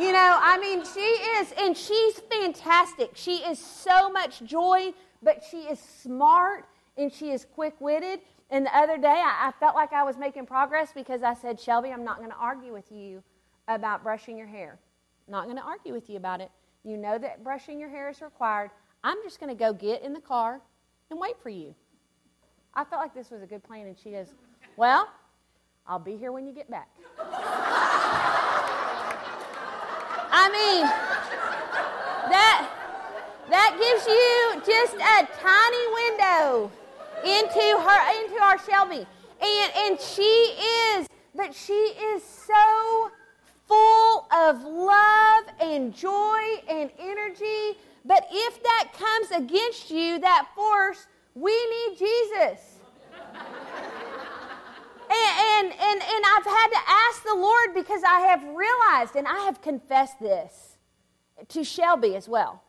[0.00, 3.10] You know, I mean, she is, and she's fantastic.
[3.14, 8.20] She is so much joy, but she is smart and she is quick witted.
[8.50, 11.60] And the other day, I, I felt like I was making progress because I said,
[11.60, 13.22] Shelby, I'm not going to argue with you
[13.68, 14.78] about brushing your hair.
[15.28, 16.50] Not going to argue with you about it.
[16.82, 18.70] You know that brushing your hair is required.
[19.04, 20.60] I'm just going to go get in the car
[21.10, 21.74] and wait for you.
[22.74, 23.86] I felt like this was a good plan.
[23.86, 24.28] And she goes,
[24.76, 25.08] Well,
[25.86, 26.88] I'll be here when you get back.
[30.32, 30.82] I mean,
[32.30, 32.70] that,
[33.50, 36.70] that gives you just a tiny window
[37.24, 39.06] into her into our Shelby.
[39.42, 43.10] And and she is, but she is so
[43.66, 47.78] full of love and joy and energy.
[48.04, 52.78] But if that comes against you, that force, we need Jesus.
[55.10, 59.26] And, and, and, and I've had to ask the Lord because I have realized, and
[59.26, 60.76] I have confessed this
[61.48, 62.62] to Shelby as well.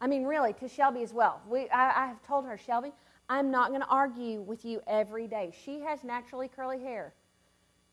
[0.00, 1.40] I mean, really, to Shelby as well.
[1.48, 2.92] We, I, I have told her, Shelby,
[3.28, 5.52] I'm not going to argue with you every day.
[5.64, 7.14] She has naturally curly hair.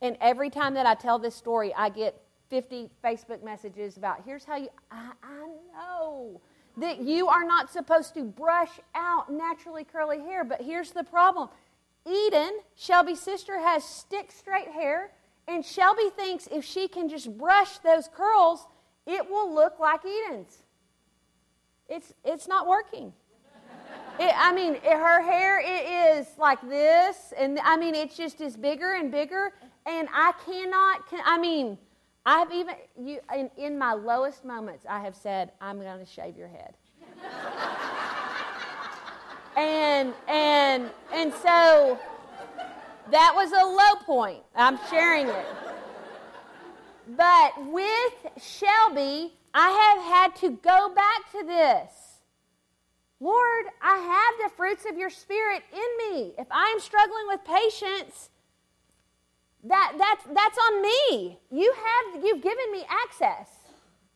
[0.02, 4.44] And every time that I tell this story, I get 50 Facebook messages about here's
[4.44, 6.42] how you, I, I know
[6.78, 10.44] that you are not supposed to brush out naturally curly hair.
[10.44, 11.50] But here's the problem
[12.06, 15.12] Eden, Shelby's sister, has stick straight hair,
[15.48, 18.66] and Shelby thinks if she can just brush those curls,
[19.06, 20.64] it will look like Eden's.
[21.90, 23.14] It's, it's not working.
[24.20, 28.42] It, I mean, it, her hair it is like this, and I mean, it's just
[28.42, 29.52] is bigger and bigger,
[29.86, 31.10] and I cannot.
[31.10, 31.78] Can, I mean,
[32.26, 36.38] I've even you in, in my lowest moments, I have said, "I'm going to shave
[36.38, 36.76] your head,"
[39.58, 42.00] and and and so
[43.12, 44.44] that was a low point.
[44.56, 45.46] I'm sharing it.
[47.08, 51.92] But with Shelby, I have had to go back to this.
[53.20, 56.34] Lord, I have the fruits of your spirit in me.
[56.40, 58.30] If I'm struggling with patience,
[59.64, 61.38] that, that, that's on me.
[61.52, 63.50] You have, you've given me access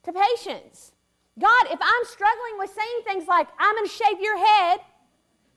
[0.03, 0.93] to patience.
[1.37, 4.79] God, if I'm struggling with saying things like, I'm going to shave your head,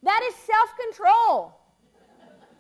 [0.03, 1.55] that is self control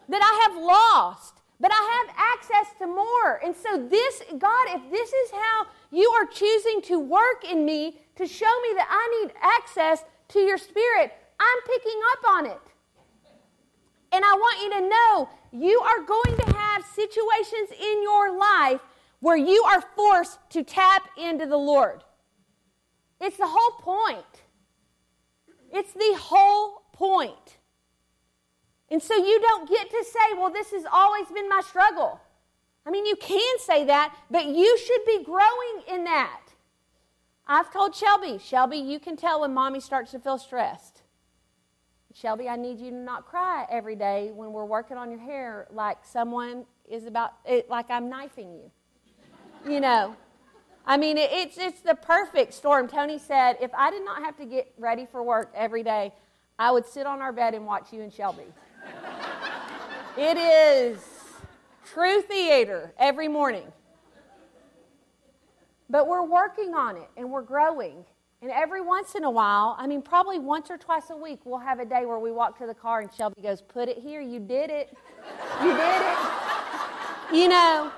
[0.08, 1.34] that I have lost.
[1.60, 3.40] But I have access to more.
[3.44, 7.98] And so, this, God, if this is how you are choosing to work in me
[8.14, 12.60] to show me that I need access to your spirit, I'm picking up on it.
[14.12, 18.80] And I want you to know you are going to have situations in your life
[19.20, 22.04] where you are forced to tap into the Lord.
[23.20, 24.42] It's the whole point.
[25.72, 27.58] It's the whole point.
[28.90, 32.20] And so you don't get to say, well, this has always been my struggle.
[32.84, 36.40] I mean, you can say that, but you should be growing in that.
[37.46, 41.02] I've told Shelby, Shelby, you can tell when mommy starts to feel stressed.
[42.14, 45.68] Shelby, I need you to not cry every day when we're working on your hair
[45.70, 48.70] like someone is about, it, like I'm knifing you.
[49.70, 50.16] You know,
[50.86, 52.88] I mean, it, it's, it's the perfect storm.
[52.88, 56.14] Tony said, if I did not have to get ready for work every day,
[56.58, 58.42] I would sit on our bed and watch you and Shelby.
[60.16, 60.98] it is
[61.84, 63.72] true theater every morning.
[65.88, 68.04] But we're working on it and we're growing.
[68.42, 71.58] And every once in a while, I mean, probably once or twice a week, we'll
[71.58, 74.20] have a day where we walk to the car and Shelby goes, Put it here.
[74.20, 74.96] You did it.
[75.62, 76.18] You did it.
[77.32, 77.92] You know,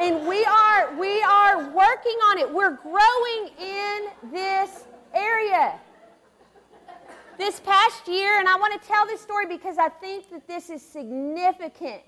[0.00, 2.52] And we are we are working on it.
[2.52, 4.84] We're growing in this
[5.14, 5.78] area.
[7.36, 10.70] This past year, and I want to tell this story because I think that this
[10.70, 12.02] is significant.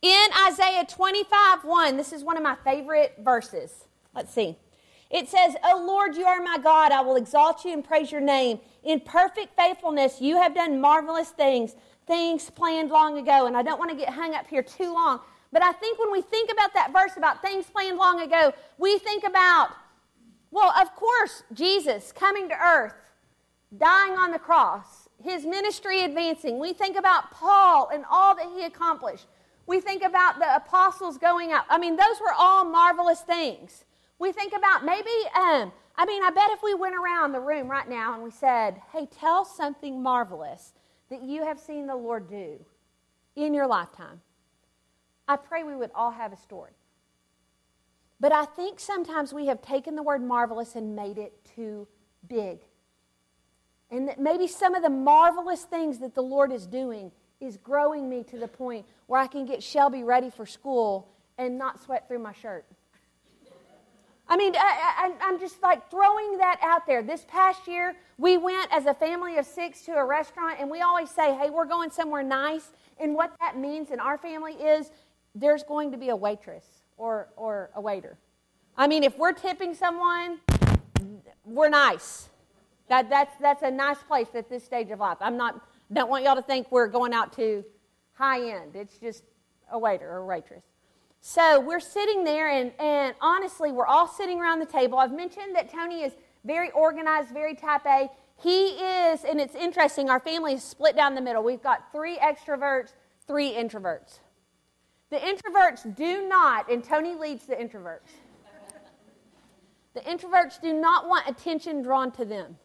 [0.00, 3.84] In Isaiah 25 1, this is one of my favorite verses.
[4.14, 4.56] Let's see.
[5.10, 6.92] It says, O Lord, you are my God.
[6.92, 8.58] I will exalt you and praise your name.
[8.82, 11.74] In perfect faithfulness, you have done marvelous things,
[12.06, 13.46] things planned long ago.
[13.46, 15.20] And I don't want to get hung up here too long.
[15.52, 18.98] But I think when we think about that verse about things planned long ago, we
[18.98, 19.70] think about,
[20.50, 22.94] well, of course, Jesus coming to earth,
[23.78, 26.58] dying on the cross, his ministry advancing.
[26.58, 29.26] We think about Paul and all that he accomplished.
[29.66, 31.64] We think about the apostles going out.
[31.68, 33.84] I mean, those were all marvelous things.
[34.18, 37.70] We think about maybe, um, I mean, I bet if we went around the room
[37.70, 40.74] right now and we said, hey, tell something marvelous
[41.10, 42.58] that you have seen the Lord do
[43.36, 44.20] in your lifetime,
[45.26, 46.72] I pray we would all have a story.
[48.20, 51.88] But I think sometimes we have taken the word marvelous and made it too
[52.28, 52.60] big.
[53.94, 58.08] And that maybe some of the marvelous things that the Lord is doing is growing
[58.10, 62.08] me to the point where I can get Shelby ready for school and not sweat
[62.08, 62.64] through my shirt.
[64.26, 67.04] I mean, I, am just like throwing that out there.
[67.04, 70.80] This past year, we went as a family of six to a restaurant, and we
[70.80, 72.72] always say, hey, we're going somewhere nice.
[72.98, 74.90] And what that means in our family is
[75.36, 76.64] there's going to be a waitress
[76.96, 78.18] or, or a waiter.
[78.76, 80.40] I mean, if we're tipping someone,
[81.44, 82.30] we're nice.
[82.88, 85.18] That, that's, that's a nice place at this stage of life.
[85.20, 85.60] I'm not,
[85.92, 87.64] don't want y'all to think we're going out to
[88.12, 88.76] high end.
[88.76, 89.24] It's just
[89.70, 90.64] a waiter or a waitress.
[91.20, 94.98] So we're sitting there, and, and honestly, we're all sitting around the table.
[94.98, 96.12] I've mentioned that Tony is
[96.44, 98.10] very organized, very type A.
[98.36, 101.42] He is, and it's interesting, our family is split down the middle.
[101.42, 102.92] We've got three extroverts,
[103.26, 104.18] three introverts.
[105.08, 108.10] The introverts do not, and Tony leads the introverts.
[109.94, 112.56] The introverts do not want attention drawn to them.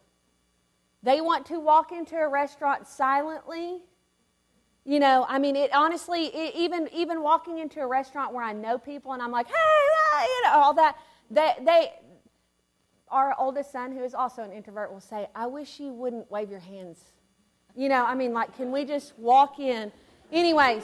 [1.04, 3.82] They want to walk into a restaurant silently
[4.90, 8.54] you know, I mean, it honestly, it, even even walking into a restaurant where I
[8.54, 10.98] know people and I'm like, hey, you know, all that.
[11.30, 11.94] They, they,
[13.10, 16.50] our oldest son, who is also an introvert, will say, I wish you wouldn't wave
[16.50, 17.04] your hands.
[17.76, 19.92] You know, I mean, like, can we just walk in?
[20.32, 20.84] Anyways,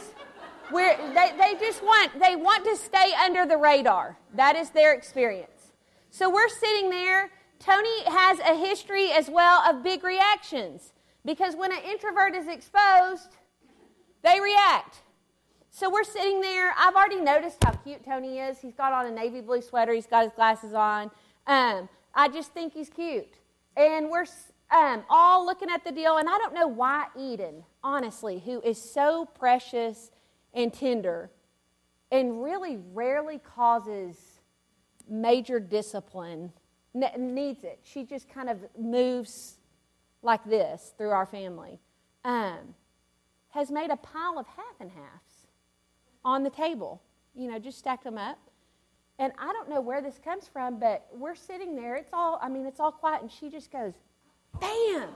[0.72, 4.18] we're, they, they just want, they want to stay under the radar.
[4.36, 5.72] That is their experience.
[6.12, 7.32] So we're sitting there.
[7.60, 10.94] Tony has a history as well of big reactions
[11.24, 13.38] because when an introvert is exposed,
[14.24, 15.02] they react.
[15.72, 16.74] So we're sitting there.
[16.78, 18.60] I've already noticed how cute Tony is.
[18.60, 21.12] He's got on a navy blue sweater, he's got his glasses on.
[21.48, 23.36] Um, I just think he's cute.
[23.76, 24.26] And we're
[24.72, 28.82] um, all looking at the deal, and I don't know why Eden, honestly, who is
[28.82, 30.12] so precious
[30.54, 31.30] and tender
[32.12, 34.40] and really rarely causes
[35.10, 36.52] major discipline,
[37.18, 37.80] needs it.
[37.84, 39.58] She just kind of moves
[40.22, 41.80] like this through our family.
[42.24, 42.74] Um,
[43.50, 45.48] has made a pile of half and halves
[46.24, 47.02] on the table.
[47.36, 48.40] You know, just stacked them up.
[49.18, 51.96] And I don't know where this comes from, but we're sitting there.
[51.96, 53.94] It's all, I mean, it's all quiet, and she just goes,
[54.60, 55.08] bam,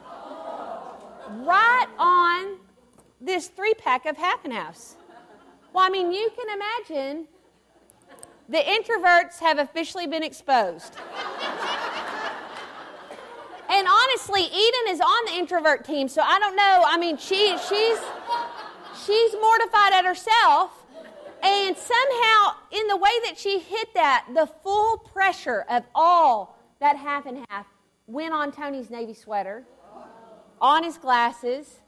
[1.46, 2.60] right on
[3.20, 4.96] this three pack of half and halves.
[5.74, 7.28] Well, I mean, you can imagine
[8.50, 10.96] the introverts have officially been exposed.
[13.70, 16.84] and honestly, Eden is on the introvert team, so I don't know.
[16.86, 18.00] I mean, she she's
[19.06, 20.72] she's mortified at herself.
[21.42, 26.98] And somehow, in the way that she hit that, the full pressure of all that
[26.98, 27.66] half and half
[28.08, 29.64] went on Tony's navy sweater,
[30.60, 31.80] on his glasses,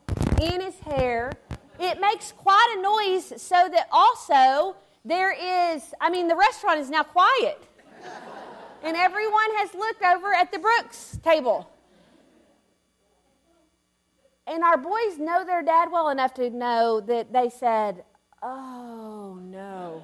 [0.41, 1.33] in his hair.
[1.79, 6.89] It makes quite a noise, so that also there is, I mean, the restaurant is
[6.89, 7.61] now quiet.
[8.83, 11.69] And everyone has looked over at the Brooks table.
[14.47, 18.03] And our boys know their dad well enough to know that they said,
[18.41, 20.03] "Oh no."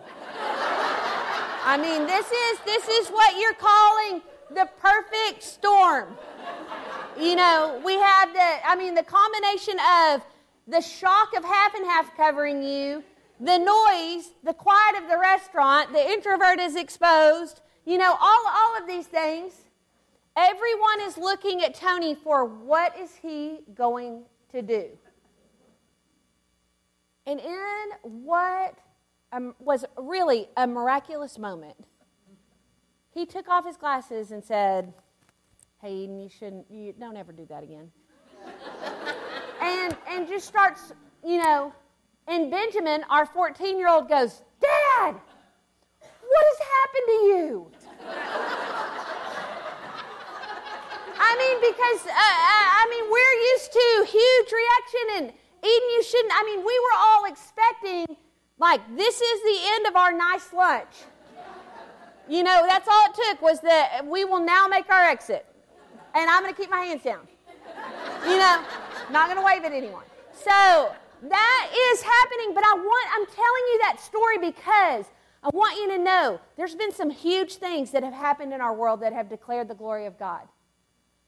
[1.66, 4.22] I mean, this is this is what you're calling
[4.52, 6.16] the perfect storm.
[7.20, 10.22] You know, we have the I mean the combination of
[10.68, 13.04] the shock of half and half covering you,
[13.40, 18.78] the noise, the quiet of the restaurant, the introvert is exposed, you know, all, all
[18.78, 19.54] of these things.
[20.36, 24.86] Everyone is looking at Tony for what is he going to do.
[27.26, 28.78] And in what
[29.32, 31.76] um, was really a miraculous moment,
[33.14, 34.94] he took off his glasses and said,
[35.82, 37.92] Hey, Eden, you shouldn't, you don't ever do that again.
[39.62, 41.74] and, and just starts, you know,
[42.28, 45.16] and Benjamin, our 14 year old, goes, Dad,
[46.02, 47.72] what has happened to you?
[51.20, 56.34] I mean, because, uh, I mean, we're used to huge reaction and Eden, you shouldn't.
[56.36, 58.06] I mean, we were all expecting,
[58.60, 61.04] like, this is the end of our nice lunch.
[62.30, 65.46] You know, that's all it took was that we will now make our exit.
[66.14, 67.28] And I'm going to keep my hands down.
[68.26, 68.64] You know,
[69.12, 70.04] not going to wave at anyone.
[70.34, 70.92] So
[71.22, 75.06] that is happening, but I want, I'm telling you that story because
[75.44, 78.74] I want you to know there's been some huge things that have happened in our
[78.74, 80.48] world that have declared the glory of God.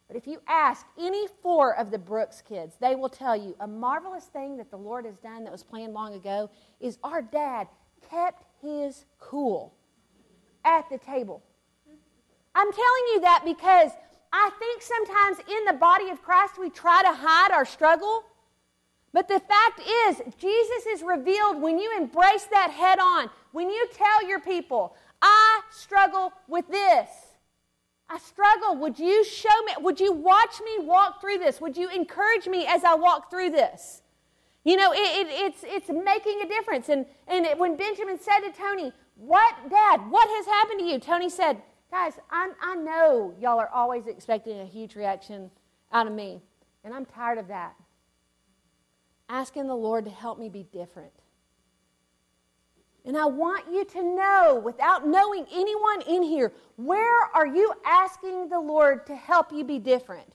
[0.08, 3.68] But if you ask any four of the Brooks kids, they will tell you a
[3.68, 7.68] marvelous thing that the Lord has done that was planned long ago is our dad
[8.10, 9.76] kept his cool
[10.66, 11.44] at the table.
[12.56, 13.92] I'm telling you that because
[14.34, 18.24] I think sometimes in the body of Christ we try to hide our struggle.
[19.12, 23.88] But the fact is, Jesus is revealed when you embrace that head on, when you
[23.94, 27.10] tell your people, I struggle with this.
[28.10, 28.76] I struggle.
[28.78, 29.74] Would you show me?
[29.82, 31.62] Would you watch me walk through this?
[31.62, 34.02] Would you encourage me as I walk through this?
[34.64, 36.90] You know, it, it, it's, it's making a difference.
[36.90, 41.00] And, and it, when Benjamin said to Tony, What, Dad, what has happened to you?
[41.00, 45.50] Tony said, Guys, I, I know y'all are always expecting a huge reaction
[45.92, 46.42] out of me.
[46.84, 47.76] And I'm tired of that.
[49.30, 51.14] Asking the Lord to help me be different.
[53.06, 58.50] And I want you to know, without knowing anyone in here, where are you asking
[58.50, 60.28] the Lord to help you be different?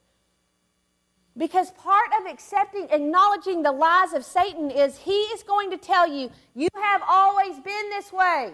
[1.37, 6.07] Because part of accepting, acknowledging the lies of Satan is he is going to tell
[6.07, 8.53] you, you have always been this way.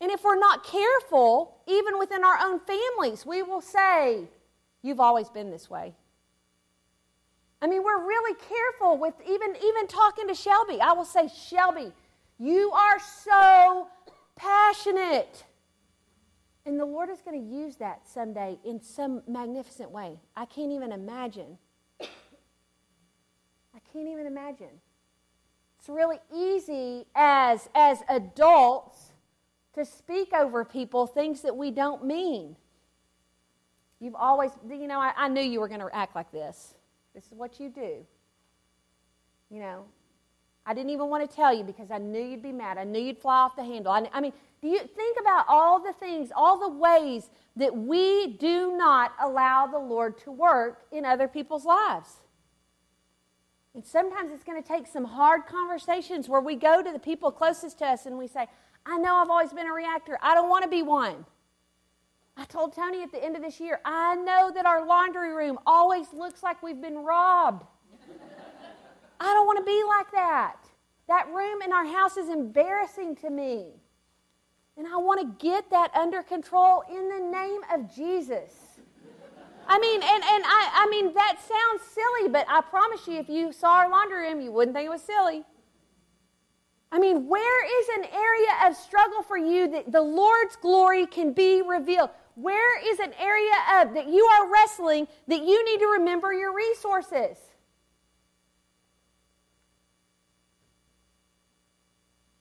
[0.00, 4.28] And if we're not careful, even within our own families, we will say,
[4.82, 5.94] You've always been this way.
[7.62, 10.80] I mean, we're really careful with even, even talking to Shelby.
[10.80, 11.92] I will say, Shelby,
[12.38, 13.88] you are so
[14.34, 15.44] passionate.
[16.64, 20.18] And the Lord is going to use that someday in some magnificent way.
[20.36, 21.58] I can't even imagine.
[22.00, 24.80] I can't even imagine.
[25.78, 29.12] It's really easy as, as adults
[29.74, 32.56] to speak over people things that we don't mean.
[33.98, 36.74] You've always, you know, I, I knew you were going to act like this.
[37.14, 38.04] This is what you do.
[39.50, 39.84] You know,
[40.64, 42.78] I didn't even want to tell you because I knew you'd be mad.
[42.78, 43.92] I knew you'd fly off the handle.
[43.92, 44.32] I, I mean,
[44.62, 49.66] do you think about all the things, all the ways that we do not allow
[49.66, 52.16] the Lord to work in other people's lives?
[53.74, 57.30] And sometimes it's going to take some hard conversations where we go to the people
[57.30, 58.46] closest to us and we say,
[58.84, 60.18] I know I've always been a reactor.
[60.22, 61.24] I don't want to be one.
[62.40, 65.58] I told Tony at the end of this year, I know that our laundry room
[65.66, 67.66] always looks like we've been robbed.
[69.20, 70.56] I don't want to be like that.
[71.06, 73.66] That room in our house is embarrassing to me.
[74.78, 78.54] And I want to get that under control in the name of Jesus.
[79.68, 83.28] I mean, and, and I, I mean, that sounds silly, but I promise you, if
[83.28, 85.44] you saw our laundry room, you wouldn't think it was silly.
[86.90, 91.34] I mean, where is an area of struggle for you that the Lord's glory can
[91.34, 92.08] be revealed?
[92.40, 96.54] Where is an area of that you are wrestling that you need to remember your
[96.54, 97.36] resources?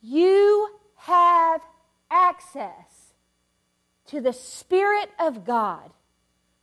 [0.02, 1.62] You have
[2.10, 3.14] access
[4.08, 5.92] to the Spirit of God,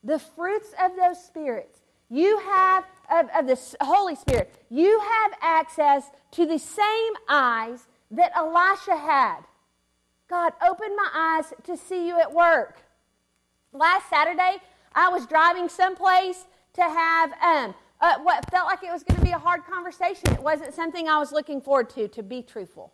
[0.02, 1.80] the fruits of those spirits.
[2.08, 8.32] You have, of, of the Holy Spirit, you have access to the same eyes that
[8.34, 9.40] Elisha had.
[10.28, 12.82] God, open my eyes to see you at work.
[13.76, 14.56] Last Saturday,
[14.94, 19.24] I was driving someplace to have um, uh, what felt like it was going to
[19.24, 20.32] be a hard conversation.
[20.32, 22.92] It wasn't something I was looking forward to, to be truthful.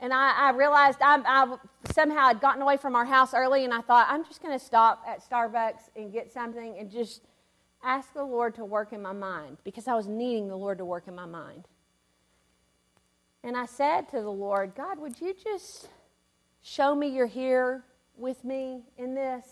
[0.00, 1.56] And I, I realized I, I
[1.92, 4.64] somehow had gotten away from our house early, and I thought, I'm just going to
[4.64, 7.22] stop at Starbucks and get something and just
[7.82, 10.84] ask the Lord to work in my mind because I was needing the Lord to
[10.84, 11.66] work in my mind.
[13.42, 15.88] And I said to the Lord, God, would you just
[16.66, 17.84] show me you're here
[18.16, 19.44] with me in this?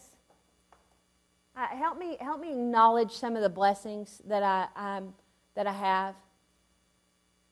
[1.57, 5.15] Uh, help me, help me acknowledge some of the blessings that I, I'm,
[5.55, 6.17] that I have.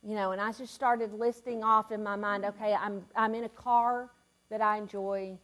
[0.03, 3.45] You know, and I just started listing off in my mind, okay, I'm, I'm in
[3.45, 4.11] a car
[4.51, 5.39] that I enjoy,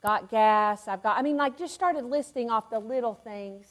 [0.00, 3.66] got gas, I've got, I mean, like, just started listing off the little things.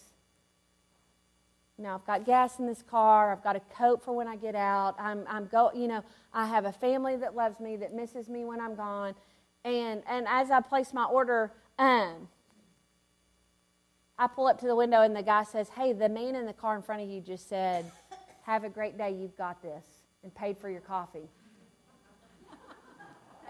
[1.78, 4.36] You know, I've got gas in this car, I've got a coat for when I
[4.36, 6.04] get out, I'm, I'm go, you know,
[6.34, 9.16] I have a family that loves me, that misses me when I'm gone.
[9.64, 12.28] And, and as I place my order, um,
[14.18, 16.54] I pull up to the window and the guy says, Hey, the man in the
[16.54, 17.86] car in front of you just said,
[18.44, 19.86] Have a great day, you've got this
[20.24, 21.30] and paid for your coffee.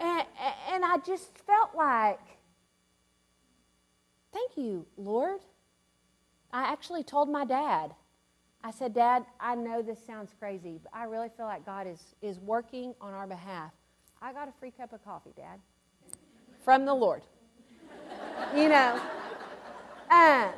[0.00, 2.20] and I just felt like,
[4.32, 5.40] thank you, Lord.
[6.52, 7.94] I actually told my dad,
[8.62, 12.14] I said, Dad, I know this sounds crazy, but I really feel like God is,
[12.20, 13.72] is working on our behalf.
[14.20, 15.60] I got a free cup of coffee, Dad,
[16.70, 17.22] from the Lord.
[18.54, 19.00] you know.
[20.08, 20.50] Um,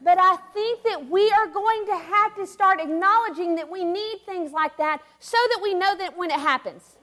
[0.00, 4.20] but I think that we are going to have to start acknowledging that we need
[4.24, 6.96] things like that so that we know that when it happens.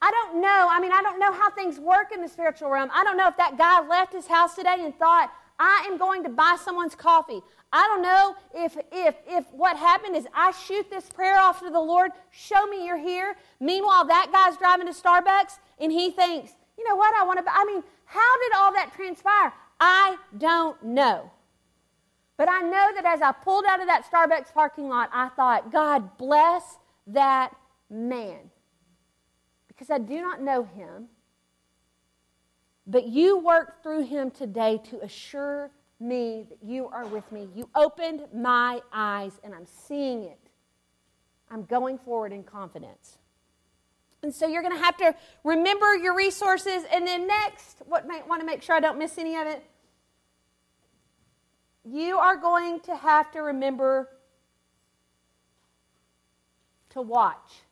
[0.00, 0.68] I don't know.
[0.70, 2.88] I mean, I don't know how things work in the spiritual realm.
[2.94, 6.22] I don't know if that guy left his house today and thought, I am going
[6.22, 7.42] to buy someone's coffee.
[7.74, 11.68] I don't know if, if, if what happened is I shoot this prayer off to
[11.68, 13.36] the Lord, show me you're here.
[13.60, 17.52] Meanwhile, that guy's driving to Starbucks and he thinks, you know what, I want to,
[17.52, 19.52] I mean, how did all that transpire?
[19.78, 21.30] I don't know.
[22.38, 25.70] But I know that as I pulled out of that Starbucks parking lot, I thought,
[25.70, 26.78] God bless
[27.08, 27.54] that
[27.90, 28.50] man.
[29.68, 31.08] Because I do not know him.
[32.86, 35.70] But you worked through him today to assure
[36.00, 37.50] me that you are with me.
[37.54, 40.40] You opened my eyes, and I'm seeing it.
[41.50, 43.18] I'm going forward in confidence.
[44.22, 45.14] And so you're going to have to
[45.44, 46.84] remember your resources.
[46.92, 49.64] And then next, what might want to make sure I don't miss any of it,
[51.84, 54.08] you are going to have to remember
[56.90, 57.62] to watch.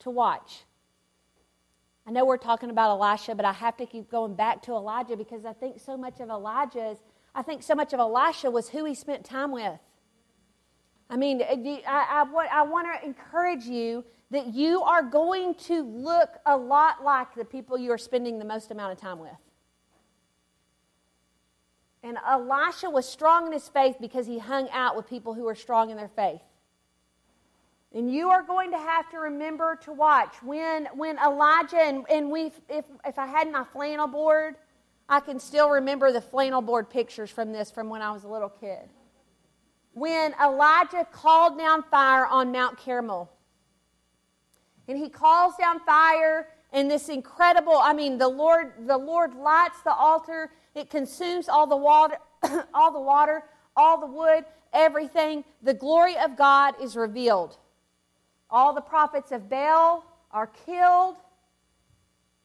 [0.00, 0.64] To watch.
[2.06, 5.16] I know we're talking about Elisha, but I have to keep going back to Elijah
[5.16, 6.98] because I think so much of Elijah's,
[7.34, 9.78] I think so much of Elisha was who he spent time with.
[11.08, 16.30] I mean, I, I, I want to encourage you that you are going to look
[16.46, 19.30] a lot like the people you are spending the most amount of time with.
[22.02, 25.54] And Elisha was strong in his faith because he hung out with people who were
[25.54, 26.42] strong in their faith.
[27.94, 30.34] And you are going to have to remember to watch.
[30.42, 34.56] When, when Elijah, and, and we, if, if I had my flannel board,
[35.08, 38.28] I can still remember the flannel board pictures from this from when I was a
[38.28, 38.88] little kid.
[39.92, 43.30] When Elijah called down fire on Mount Carmel,
[44.88, 49.80] and he calls down fire, and this incredible, I mean, the Lord, the Lord lights
[49.82, 52.16] the altar, it consumes all the water,
[52.74, 53.44] all the water,
[53.76, 55.44] all the wood, everything.
[55.62, 57.56] The glory of God is revealed.
[58.50, 61.16] All the prophets of Baal are killed.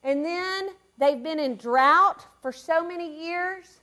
[0.04, 3.80] And then they've been in drought for so many years.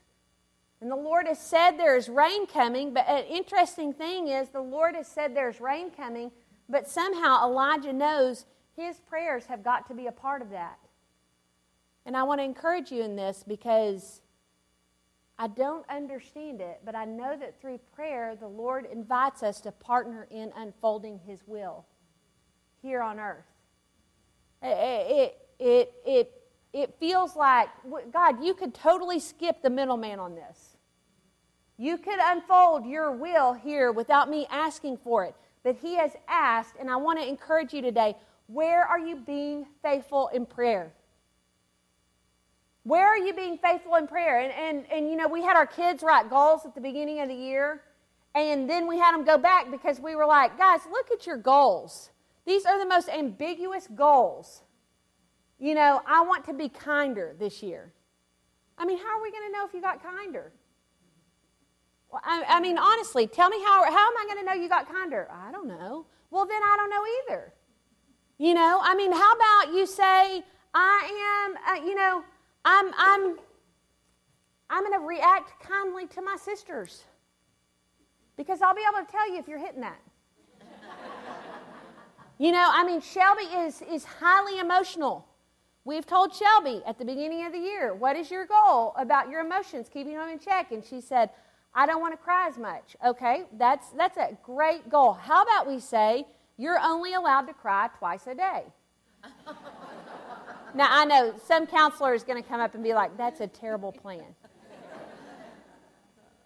[0.80, 4.94] And the Lord has said there's rain coming, but an interesting thing is the Lord
[4.94, 6.30] has said there's rain coming,
[6.68, 8.46] but somehow Elijah knows
[8.76, 10.78] his prayers have got to be a part of that.
[12.04, 14.20] And I want to encourage you in this because
[15.38, 19.72] I don't understand it, but I know that through prayer, the Lord invites us to
[19.72, 21.84] partner in unfolding His will
[22.80, 23.44] here on earth.
[24.62, 26.32] It, it, it,
[26.72, 27.68] it, feels like,
[28.12, 30.76] God, you could totally skip the middleman on this.
[31.76, 35.34] You could unfold your will here without me asking for it.
[35.66, 39.66] But He has asked, and I want to encourage you today where are you being
[39.82, 40.92] faithful in prayer?
[42.84, 44.38] Where are you being faithful in prayer?
[44.38, 47.28] And, and, and you know, we had our kids write goals at the beginning of
[47.28, 47.82] the year,
[48.36, 51.36] and then we had them go back because we were like, guys, look at your
[51.36, 52.10] goals.
[52.46, 54.62] These are the most ambiguous goals.
[55.58, 57.92] You know, I want to be kinder this year.
[58.78, 60.52] I mean, how are we going to know if you got kinder?
[62.24, 64.90] I, I mean, honestly, tell me how, how am I going to know you got
[64.92, 65.28] kinder?
[65.30, 66.06] I don't know.
[66.30, 67.04] Well, then I don't know
[67.34, 67.52] either.
[68.38, 70.44] You know, I mean, how about you say,
[70.74, 72.22] I am, uh, you know,
[72.64, 73.36] I'm, I'm,
[74.68, 77.04] I'm going to react kindly to my sisters
[78.36, 80.00] because I'll be able to tell you if you're hitting that.
[82.38, 85.26] you know, I mean, Shelby is, is highly emotional.
[85.86, 89.40] We've told Shelby at the beginning of the year, what is your goal about your
[89.40, 90.72] emotions, keeping them in check?
[90.72, 91.30] And she said,
[91.76, 92.96] I don't want to cry as much.
[93.04, 95.12] Okay, that's, that's a great goal.
[95.12, 98.64] How about we say, you're only allowed to cry twice a day?
[100.76, 103.46] Now, I know some counselor is going to come up and be like, that's a
[103.46, 104.26] terrible plan.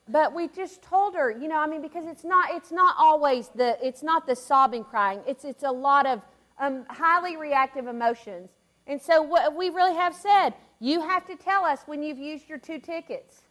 [0.09, 3.49] But we just told her, you know, I mean, because it's not, it's not always
[3.49, 5.21] the, it's not the sobbing crying.
[5.27, 6.23] It's, it's a lot of
[6.61, 8.51] um, highly reactive emotions.
[8.87, 12.49] And so what we really have said, you have to tell us when you've used
[12.49, 13.43] your two tickets.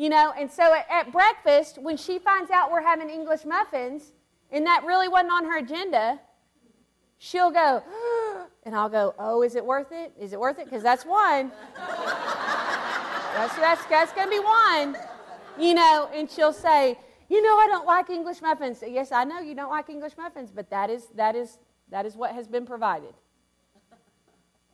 [0.00, 4.12] You know, and so at, at breakfast, when she finds out we're having English muffins,
[4.50, 6.18] and that really wasn't on her agenda,
[7.18, 7.82] she'll go,
[8.64, 10.14] and I'll go, oh, is it worth it?
[10.18, 10.64] Is it worth it?
[10.64, 11.52] Because that's one.
[11.76, 14.96] that's, that's, that's going to be one.
[15.58, 16.98] You know, and she'll say,
[17.28, 18.82] you know, I don't like English muffins.
[18.88, 21.58] Yes, I know you don't like English muffins, but that is, that is,
[21.90, 23.12] that is what has been provided.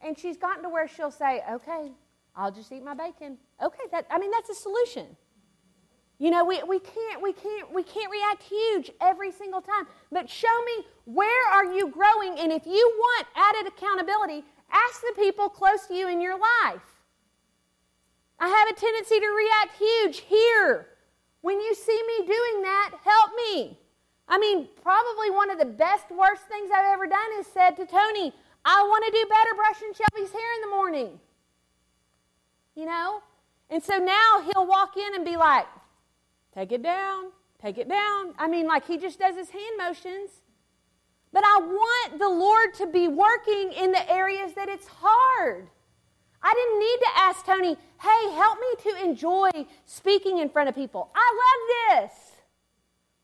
[0.05, 1.91] And she's gotten to where she'll say, okay,
[2.37, 3.39] I'll just eat my bacon.
[3.63, 5.17] Okay, that, I mean, that's a solution.
[6.19, 9.87] You know, we, we can't we can't we can't react huge every single time.
[10.11, 15.13] But show me where are you growing and if you want added accountability, ask the
[15.23, 16.81] people close to you in your life.
[18.39, 20.89] I have a tendency to react huge here.
[21.43, 23.79] When you see me doing that, help me.
[24.29, 27.87] I mean, probably one of the best, worst things I've ever done is said to
[27.87, 28.33] Tony,
[28.65, 31.21] I want to do better brushing Shelby's hair in the morning.
[32.77, 33.23] You know?
[33.71, 35.67] And so now he'll walk in and be like,
[36.55, 38.35] take it down, take it down.
[38.39, 40.31] I mean, like he just does his hand motions.
[41.33, 45.67] But I want the Lord to be working in the areas that it's hard.
[46.43, 49.51] I didn't need to ask Tony, hey, help me to enjoy
[49.85, 51.11] speaking in front of people.
[51.15, 52.19] I love this.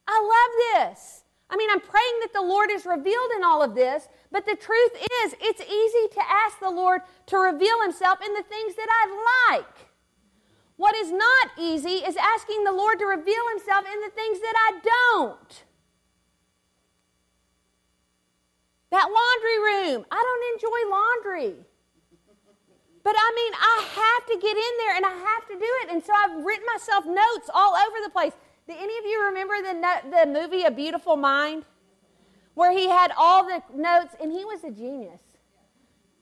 [0.08, 1.22] I love this.
[1.48, 4.56] I mean, I'm praying that the Lord is revealed in all of this, but the
[4.56, 4.92] truth
[5.24, 9.52] is, it's easy to ask the Lord to reveal Himself in the things that I
[9.52, 9.76] like.
[10.76, 14.54] What is not easy is asking the Lord to reveal Himself in the things that
[14.56, 15.62] I don't.
[18.90, 21.66] That laundry room, I don't enjoy laundry.
[23.04, 25.90] But I mean, I have to get in there and I have to do it.
[25.90, 28.32] And so I've written myself notes all over the place.
[28.66, 31.64] Do any of you remember the, the movie A Beautiful Mind?
[32.54, 35.20] Where he had all the notes and he was a genius.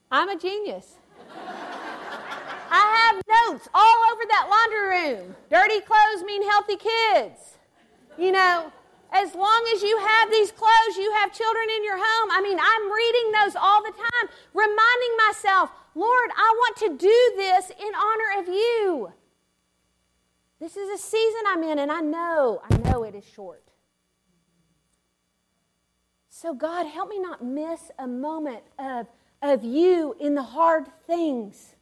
[0.09, 0.95] I'm a genius.
[2.73, 5.35] I have notes all over that laundry room.
[5.49, 7.57] Dirty clothes mean healthy kids.
[8.17, 8.71] You know,
[9.11, 12.29] as long as you have these clothes, you have children in your home.
[12.31, 17.33] I mean, I'm reading those all the time, reminding myself, Lord, I want to do
[17.35, 19.11] this in honor of you.
[20.61, 23.70] This is a season I'm in, and I know, I know it is short.
[26.41, 29.05] So, God, help me not miss a moment of,
[29.43, 31.75] of you in the hard things.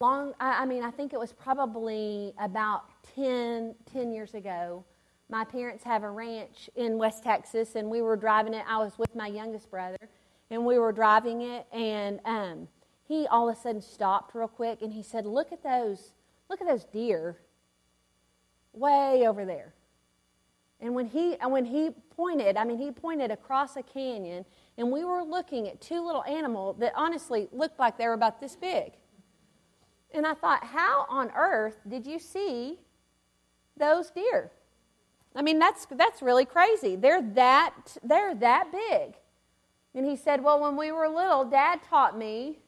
[0.00, 2.84] Long, I, I mean, I think it was probably about
[3.14, 4.86] 10, 10 years ago
[5.28, 8.64] my parents have a ranch in West Texas, and we were driving it.
[8.66, 9.98] I was with my youngest brother,
[10.50, 12.68] and we were driving it, and um,
[13.06, 16.12] he all of a sudden stopped real quick, and he said, "Look at those!
[16.48, 17.36] Look at those deer,
[18.76, 19.74] way over there."
[20.80, 24.44] And when he when he pointed, I mean, he pointed across a canyon,
[24.76, 28.40] and we were looking at two little animals that honestly looked like they were about
[28.40, 28.92] this big.
[30.12, 32.78] And I thought, how on earth did you see
[33.76, 34.50] those deer?
[35.34, 36.96] I mean, that's, that's really crazy.
[36.96, 39.16] They're that, they're that big.
[39.94, 42.58] And he said, Well, when we were little, Dad taught me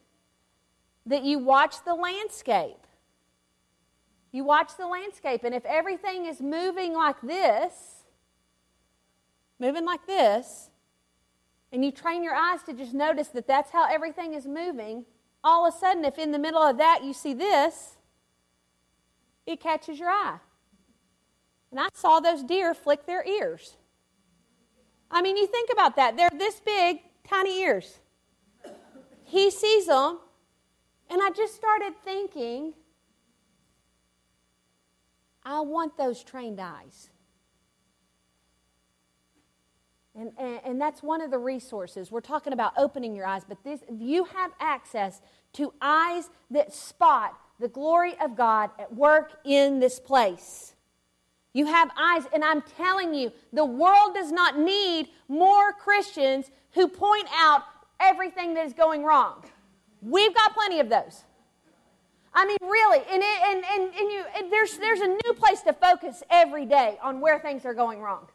[1.05, 2.85] that you watch the landscape.
[4.31, 8.03] You watch the landscape, and if everything is moving like this,
[9.59, 10.69] moving like this,
[11.71, 15.05] and you train your eyes to just notice that that's how everything is moving,
[15.43, 17.97] all of a sudden, if in the middle of that you see this,
[19.45, 20.39] it catches your eye.
[21.71, 23.77] And I saw those deer flick their ears.
[25.11, 26.17] I mean, you think about that.
[26.17, 27.99] They're this big, tiny ears.
[29.23, 30.19] He sees them,
[31.09, 32.73] and I just started thinking,
[35.43, 37.09] I want those trained eyes.
[40.15, 42.11] And, and, and, that's one of the resources.
[42.11, 45.21] We're talking about opening your eyes, but this, you have access
[45.53, 50.73] to eyes that spot the glory of God at work in this place.
[51.53, 56.87] You have eyes, and I'm telling you, the world does not need more Christians who
[56.87, 57.63] point out
[57.99, 59.43] everything that is going wrong.
[60.01, 61.23] We've got plenty of those.
[62.39, 65.73] I mean, really, and, it, and, and, and, you, there's, there's a new place to
[65.73, 68.27] focus every day on where things are going wrong.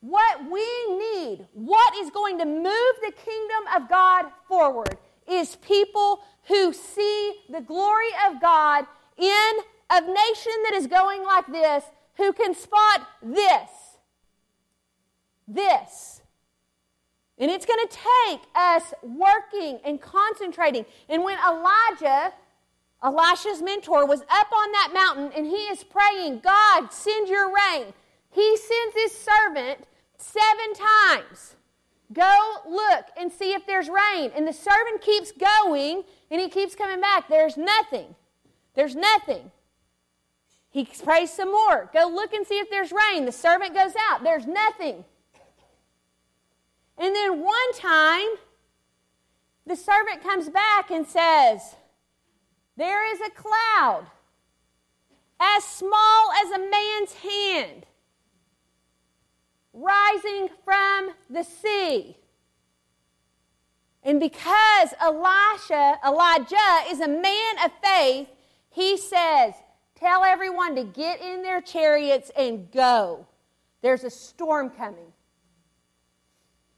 [0.00, 0.66] What we
[0.98, 7.36] need, what is going to move the kingdom of God forward, is people who see
[7.48, 8.84] the glory of God
[9.16, 9.52] in
[9.88, 11.84] a nation that is going like this
[12.18, 13.70] who can spot this.
[15.48, 16.20] This.
[17.38, 17.96] And it's going to
[18.28, 20.84] take us working and concentrating.
[21.08, 22.34] And when Elijah,
[23.02, 27.92] Elisha's mentor, was up on that mountain and he is praying, God, send your rain,
[28.30, 29.86] he sends his servant
[30.16, 31.56] seven times.
[32.12, 34.32] Go look and see if there's rain.
[34.34, 37.28] And the servant keeps going and he keeps coming back.
[37.28, 38.14] There's nothing.
[38.74, 39.50] There's nothing.
[40.70, 41.90] He prays some more.
[41.92, 43.26] Go look and see if there's rain.
[43.26, 44.22] The servant goes out.
[44.22, 45.04] There's nothing.
[46.98, 48.28] And then one time,
[49.66, 51.76] the servant comes back and says,
[52.80, 54.06] There is a cloud
[55.38, 57.84] as small as a man's hand.
[59.74, 62.16] rising from the sea.
[64.02, 68.28] And because Elisha, Elijah is a man of faith,
[68.70, 69.52] he says,
[69.94, 73.26] Tell everyone to get in their chariots and go.
[73.82, 75.12] There's a storm coming.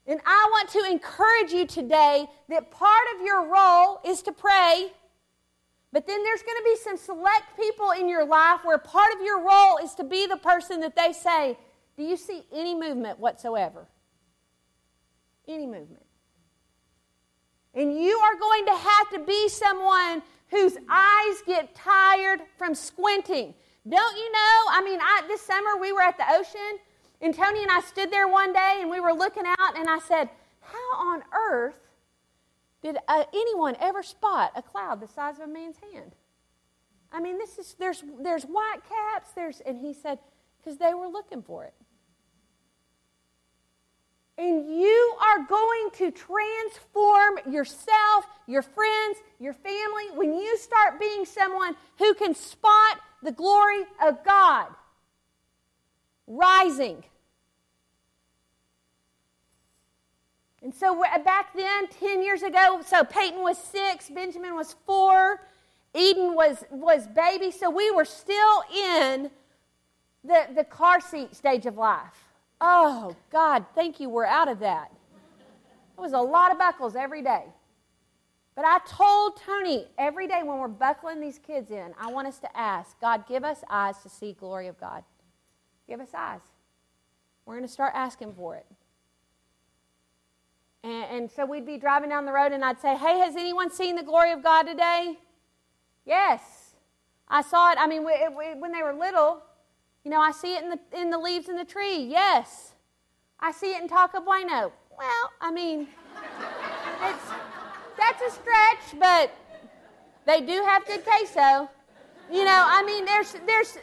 [0.05, 4.91] And I want to encourage you today that part of your role is to pray,
[5.93, 9.21] but then there's going to be some select people in your life where part of
[9.21, 11.55] your role is to be the person that they say,
[11.95, 13.85] Do you see any movement whatsoever?
[15.47, 16.05] Any movement.
[17.75, 23.53] And you are going to have to be someone whose eyes get tired from squinting.
[23.87, 24.61] Don't you know?
[24.71, 26.79] I mean, I, this summer we were at the ocean,
[27.21, 29.99] and Tony and I stood there one day and we were looking out, and I
[29.99, 30.29] said,
[30.61, 31.21] How on
[31.51, 31.75] earth
[32.83, 36.11] did uh, anyone ever spot a cloud the size of a man's hand?
[37.11, 40.19] I mean, this is there's there's white caps, there's and he said,
[40.57, 41.73] because they were looking for it.
[44.37, 51.23] And you are going to transform yourself, your friends, your family when you start being
[51.23, 54.67] someone who can spot the glory of God
[56.27, 57.03] rising.
[60.63, 65.41] And so back then, 10 years ago, so Peyton was six, Benjamin was four,
[65.93, 67.51] Eden was, was baby.
[67.51, 69.29] So we were still in
[70.23, 72.29] the, the car seat stage of life.
[72.61, 74.89] Oh, God, thank you, we're out of that.
[75.97, 77.43] It was a lot of buckles every day.
[78.55, 82.39] But I told Tony every day when we're buckling these kids in, I want us
[82.39, 85.03] to ask God, give us eyes to see glory of God.
[85.89, 86.39] Give us eyes.
[87.45, 88.65] We're going to start asking for it.
[90.83, 93.71] And, and, so we'd be driving down the road, and I'd say, Hey, has anyone
[93.71, 95.17] seen the glory of God today?
[96.05, 96.41] Yes.
[97.27, 97.77] I saw it.
[97.79, 99.41] I mean, when they were little,
[100.03, 102.03] you know, I see it in the, in the leaves in the tree.
[102.03, 102.73] Yes.
[103.39, 104.71] I see it in Taco Bueno.
[104.97, 105.87] Well, I mean,
[107.01, 107.23] it's,
[107.97, 109.31] that's a stretch, but
[110.25, 111.69] they do have good queso.
[112.31, 113.77] You know, I mean, there's, there's,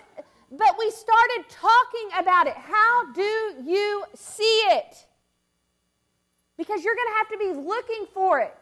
[0.51, 2.55] but we started talking about it.
[2.55, 5.07] How do you see it?
[6.61, 8.55] Because you're going to have to be looking for it.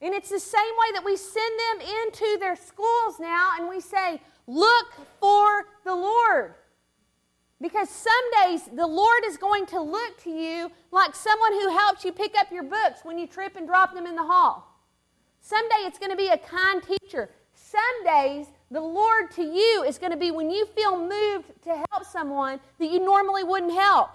[0.00, 3.80] And it's the same way that we send them into their schools now and we
[3.80, 6.54] say, look for the Lord.
[7.60, 8.12] Because some
[8.44, 12.38] days the Lord is going to look to you like someone who helps you pick
[12.38, 14.78] up your books when you trip and drop them in the hall.
[15.40, 17.30] Someday it's going to be a kind teacher.
[17.54, 21.82] Some days the Lord to you is going to be when you feel moved to
[21.90, 24.10] help someone that you normally wouldn't help.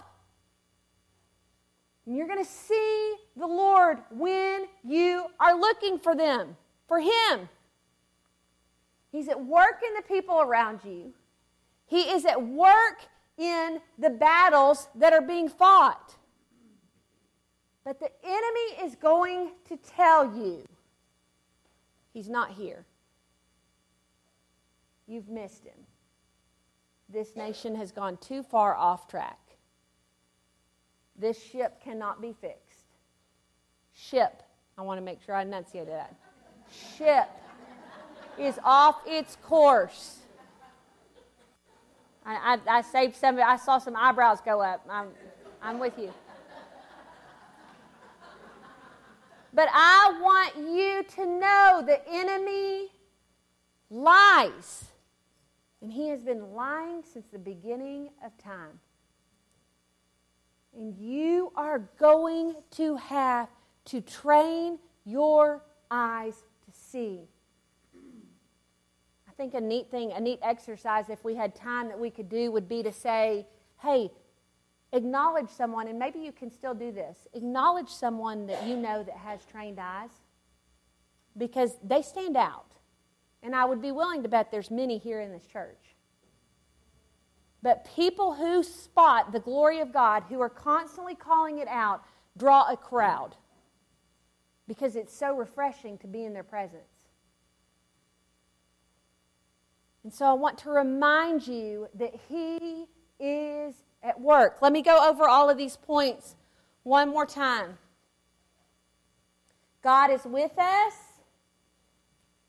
[2.06, 6.56] And you're going to see the Lord when you are looking for them,
[6.88, 7.48] for Him.
[9.12, 11.12] He's at work in the people around you.
[11.86, 13.02] He is at work
[13.36, 16.14] in the battles that are being fought.
[17.84, 20.66] But the enemy is going to tell you
[22.12, 22.84] he's not here.
[25.08, 25.86] You've missed him.
[27.08, 29.38] This nation has gone too far off track.
[31.20, 32.86] This ship cannot be fixed.
[33.92, 34.42] Ship,
[34.78, 36.14] I want to make sure I enunciated that.
[36.96, 37.28] Ship
[38.38, 40.20] is off its course.
[42.24, 44.86] I, I, I saved some, I saw some eyebrows go up.
[44.88, 45.08] I'm,
[45.62, 46.10] I'm with you.
[49.52, 52.88] But I want you to know the enemy
[53.90, 54.86] lies.
[55.82, 58.78] And he has been lying since the beginning of time.
[60.76, 63.48] And you are going to have
[63.86, 67.20] to train your eyes to see
[69.30, 72.28] I think a neat thing, a neat exercise, if we had time that we could
[72.28, 73.46] do, would be to say,
[73.80, 74.10] hey,
[74.92, 77.26] acknowledge someone, and maybe you can still do this.
[77.32, 80.10] Acknowledge someone that you know that has trained eyes
[81.38, 82.72] because they stand out.
[83.42, 85.89] And I would be willing to bet there's many here in this church.
[87.62, 92.02] But people who spot the glory of God, who are constantly calling it out,
[92.36, 93.36] draw a crowd
[94.66, 96.84] because it's so refreshing to be in their presence.
[100.04, 102.86] And so I want to remind you that He
[103.18, 104.62] is at work.
[104.62, 106.36] Let me go over all of these points
[106.84, 107.76] one more time.
[109.82, 110.94] God is with us.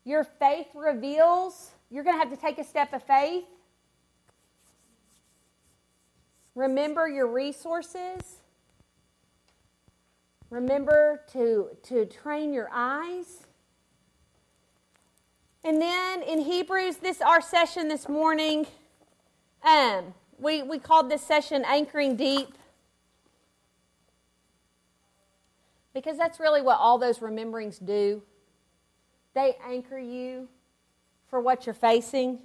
[0.04, 3.44] Your faith reveals you're going to have to take a step of faith.
[6.54, 8.40] Remember your resources.
[10.50, 13.46] Remember to, to train your eyes.
[15.64, 18.66] And then in Hebrews, this our session this morning.
[19.64, 22.48] Um, we, we called this session Anchoring Deep.
[25.94, 28.22] Because that's really what all those rememberings do.
[29.34, 30.48] They anchor you
[31.28, 32.40] for what you're facing.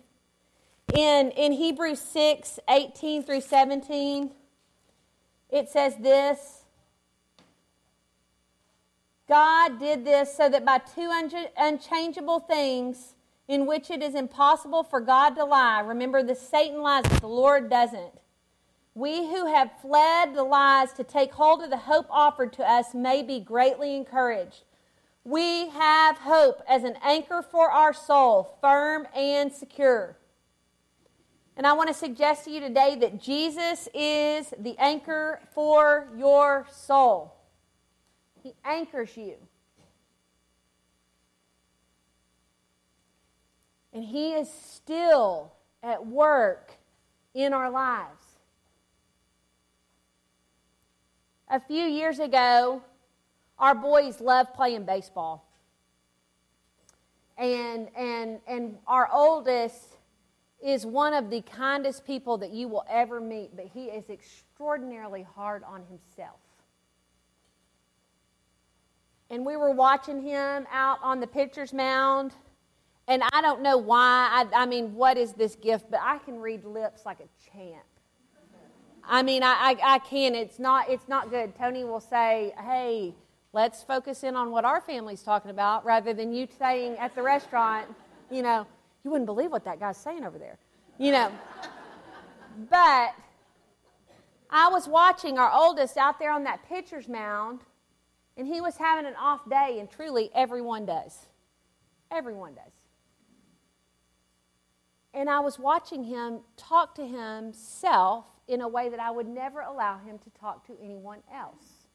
[0.93, 4.31] In, in Hebrews 6 18 through 17,
[5.49, 6.63] it says this
[9.27, 11.11] God did this so that by two
[11.57, 13.15] unchangeable things
[13.47, 17.27] in which it is impossible for God to lie, remember the Satan lies, but the
[17.27, 18.13] Lord doesn't.
[18.95, 22.93] We who have fled the lies to take hold of the hope offered to us
[22.93, 24.63] may be greatly encouraged.
[25.23, 30.17] We have hope as an anchor for our soul, firm and secure.
[31.57, 36.67] And I want to suggest to you today that Jesus is the anchor for your
[36.71, 37.33] soul.
[38.43, 39.37] He anchors you.
[43.91, 45.51] And He is still
[45.81, 46.73] at work
[47.33, 48.21] in our lives.
[51.49, 52.83] A few years ago,
[53.57, 55.43] our boys loved playing baseball.
[57.35, 59.96] And, and, and our oldest
[60.63, 65.25] is one of the kindest people that you will ever meet, but he is extraordinarily
[65.35, 66.39] hard on himself.
[69.29, 72.33] And we were watching him out on the pitcher's mound.
[73.07, 74.29] And I don't know why.
[74.53, 75.91] I, I mean, what is this gift?
[75.91, 77.83] But I can read lips like a champ.
[79.09, 80.35] I mean, I, I, I can.
[80.35, 81.55] It's not, it's not good.
[81.57, 83.13] Tony will say, hey,
[83.53, 87.21] let's focus in on what our family's talking about rather than you saying at the
[87.21, 87.87] restaurant,
[88.29, 88.67] you know,
[89.03, 90.57] you wouldn't believe what that guy's saying over there.
[90.97, 91.31] You know.
[92.69, 93.13] but
[94.49, 97.61] I was watching our oldest out there on that pitcher's mound,
[98.37, 101.27] and he was having an off day, and truly everyone does.
[102.11, 102.71] Everyone does.
[105.13, 109.61] And I was watching him talk to himself in a way that I would never
[109.61, 111.87] allow him to talk to anyone else.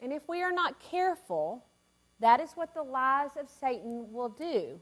[0.00, 1.64] And if we are not careful,
[2.20, 4.80] that is what the lies of Satan will do.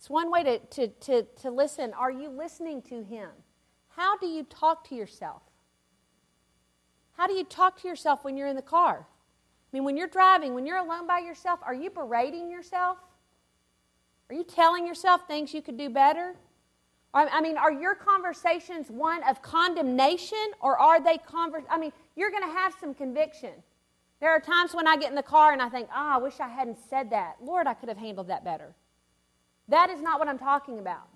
[0.00, 1.92] It's one way to, to, to, to listen.
[1.92, 3.28] Are you listening to him?
[3.88, 5.42] How do you talk to yourself?
[7.18, 9.06] How do you talk to yourself when you're in the car?
[9.06, 12.96] I mean, when you're driving, when you're alone by yourself, are you berating yourself?
[14.30, 16.34] Are you telling yourself things you could do better?
[17.12, 21.64] I mean, are your conversations one of condemnation or are they convers?
[21.68, 23.52] I mean, you're going to have some conviction.
[24.18, 26.40] There are times when I get in the car and I think, oh, I wish
[26.40, 27.36] I hadn't said that.
[27.42, 28.74] Lord, I could have handled that better.
[29.70, 31.08] That is not what I'm talking about.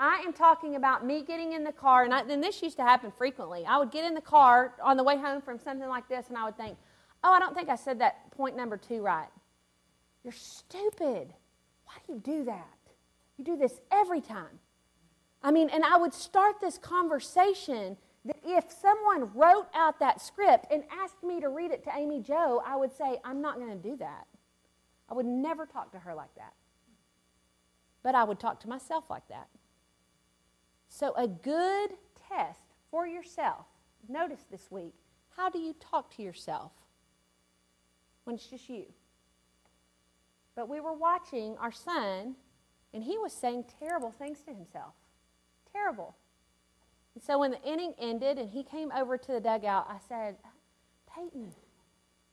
[0.00, 3.12] I am talking about me getting in the car, and, and this used to happen
[3.16, 3.64] frequently.
[3.66, 6.36] I would get in the car on the way home from something like this, and
[6.36, 6.76] I would think,
[7.24, 9.28] oh, I don't think I said that point number two right.
[10.24, 11.32] You're stupid.
[11.84, 12.78] Why do you do that?
[13.38, 14.58] You do this every time.
[15.42, 20.66] I mean, and I would start this conversation that if someone wrote out that script
[20.72, 23.70] and asked me to read it to Amy Joe, I would say, I'm not going
[23.70, 24.26] to do that.
[25.08, 26.52] I would never talk to her like that.
[28.02, 29.48] But I would talk to myself like that.
[30.88, 31.90] So, a good
[32.28, 33.66] test for yourself,
[34.08, 34.94] notice this week,
[35.36, 36.72] how do you talk to yourself
[38.24, 38.86] when it's just you?
[40.56, 42.36] But we were watching our son,
[42.94, 44.94] and he was saying terrible things to himself
[45.72, 46.16] terrible.
[47.14, 50.36] And so when the inning ended and he came over to the dugout, I said,
[51.12, 51.52] Peyton,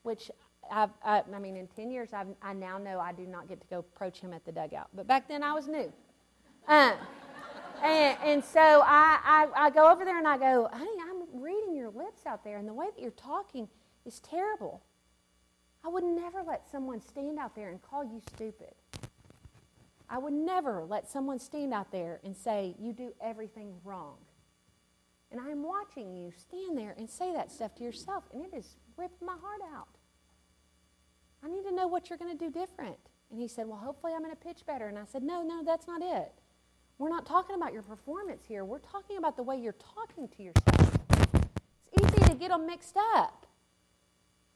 [0.04, 0.30] which
[0.72, 3.62] I've, I, I mean, in 10 years, I've, i now know I do not get
[3.62, 4.88] to go approach him at the dugout.
[4.94, 5.92] But back then I was new.
[6.68, 6.94] Um,
[7.84, 11.76] and, and so I, I, I go over there and I go, honey, I'm reading
[11.76, 13.68] your lips out there, and the way that you're talking
[14.06, 14.82] is terrible.
[15.84, 18.74] I would never let someone stand out there and call you stupid.
[20.10, 24.18] I would never let someone stand out there and say, You do everything wrong.
[25.32, 28.54] And I am watching you stand there and say that stuff to yourself, and it
[28.54, 29.88] has ripped my heart out.
[31.46, 32.98] I need to know what you're going to do different.
[33.30, 34.88] And he said, Well, hopefully I'm going to pitch better.
[34.88, 36.32] And I said, No, no, that's not it.
[36.98, 38.66] We're not talking about your performance here.
[38.66, 40.98] We're talking about the way you're talking to yourself.
[41.94, 43.46] It's easy to get them mixed up.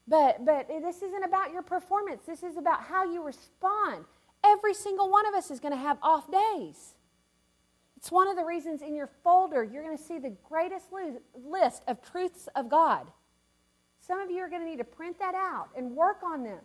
[0.08, 2.24] But, but this isn't about your performance.
[2.26, 4.04] This is about how you respond.
[4.44, 6.94] Every single one of us is going to have off days.
[7.96, 10.86] It's one of the reasons in your folder you're going to see the greatest
[11.34, 13.06] list of truths of God.
[14.00, 16.60] Some of you are going to need to print that out and work on them.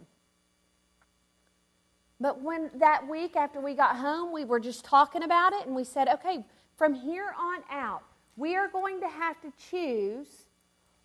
[2.20, 5.76] But when that week after we got home, we were just talking about it and
[5.76, 6.46] we said, okay,
[6.78, 8.04] from here on out,
[8.38, 10.46] we are going to have to choose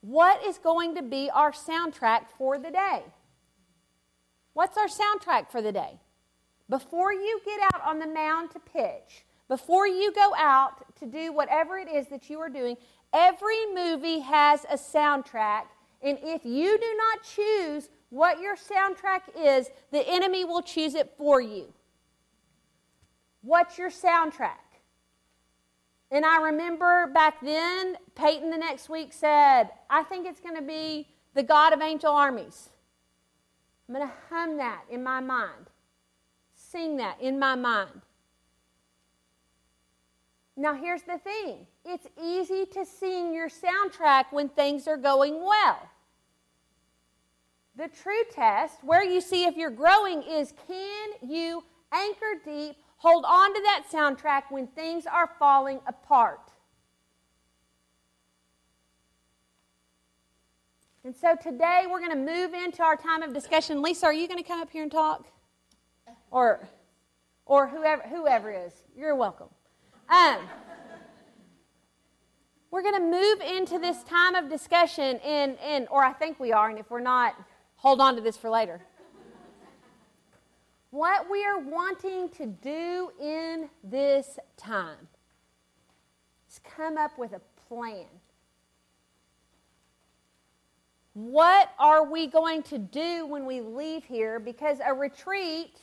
[0.00, 3.02] what is going to be our soundtrack for the day.
[4.52, 6.00] What's our soundtrack for the day?
[6.68, 11.32] Before you get out on the mound to pitch, before you go out to do
[11.32, 12.76] whatever it is that you are doing,
[13.12, 15.64] every movie has a soundtrack
[16.02, 21.14] And if you do not choose what your soundtrack is, the enemy will choose it
[21.16, 21.72] for you.
[23.42, 24.58] What's your soundtrack?
[26.10, 30.62] And I remember back then, Peyton the next week said, I think it's going to
[30.62, 32.70] be the God of angel armies.
[33.88, 35.70] I'm going to hum that in my mind,
[36.54, 38.02] sing that in my mind.
[40.56, 45.88] Now, here's the thing it's easy to sing your soundtrack when things are going well.
[47.76, 53.24] The true test, where you see if you're growing, is can you anchor deep, hold
[53.26, 56.40] on to that soundtrack when things are falling apart?
[61.02, 63.80] And so today we're going to move into our time of discussion.
[63.80, 65.26] Lisa, are you going to come up here and talk?
[66.30, 66.68] Or,
[67.46, 68.74] or whoever, whoever is.
[68.94, 69.48] You're welcome.
[70.10, 70.38] Um,
[72.70, 76.52] we're going to move into this time of discussion, in, and, or I think we
[76.52, 77.34] are, and if we're not,
[77.80, 78.80] hold on to this for later.
[80.90, 85.08] what we are wanting to do in this time
[86.48, 88.06] is come up with a plan.
[91.14, 94.38] What are we going to do when we leave here?
[94.38, 95.78] Because a retreat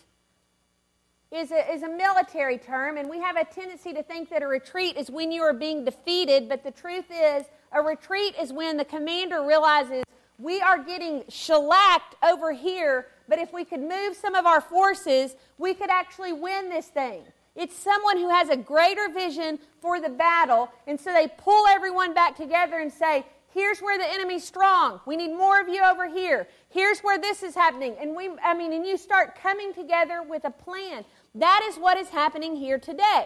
[1.32, 4.48] is a, is a military term, and we have a tendency to think that a
[4.48, 8.78] retreat is when you are being defeated, but the truth is, a retreat is when
[8.78, 10.04] the commander realizes
[10.38, 15.36] we are getting shellacked over here, but if we could move some of our forces,
[15.58, 17.24] we could actually win this thing.
[17.56, 22.14] It's someone who has a greater vision for the battle, and so they pull everyone
[22.14, 25.00] back together and say, Here's where the enemy's strong.
[25.08, 26.48] We need more of you over here.
[26.70, 27.96] Here's where this is happening.
[28.00, 31.04] And we I mean and you start coming together with a plan.
[31.34, 33.26] That is what is happening here today.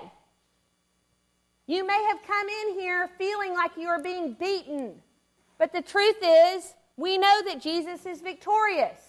[1.67, 5.01] You may have come in here feeling like you are being beaten,
[5.57, 8.99] but the truth is, we know that Jesus is victorious.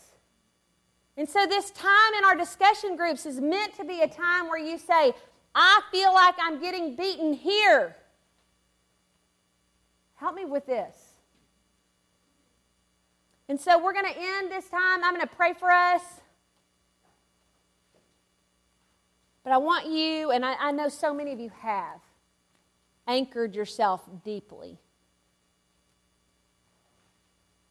[1.17, 4.59] And so, this time in our discussion groups is meant to be a time where
[4.59, 5.13] you say,
[5.55, 7.95] I feel like I'm getting beaten here.
[10.15, 10.97] Help me with this.
[13.49, 15.05] And so, we're going to end this time.
[15.05, 16.03] I'm going to pray for us.
[19.45, 22.01] But I want you, and I, I know so many of you have,
[23.07, 24.79] anchored yourself deeply.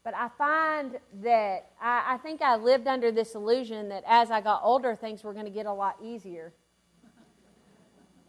[0.03, 4.41] But I find that I, I, think I lived under this illusion that as I
[4.41, 6.53] got older, things were going to get a lot easier.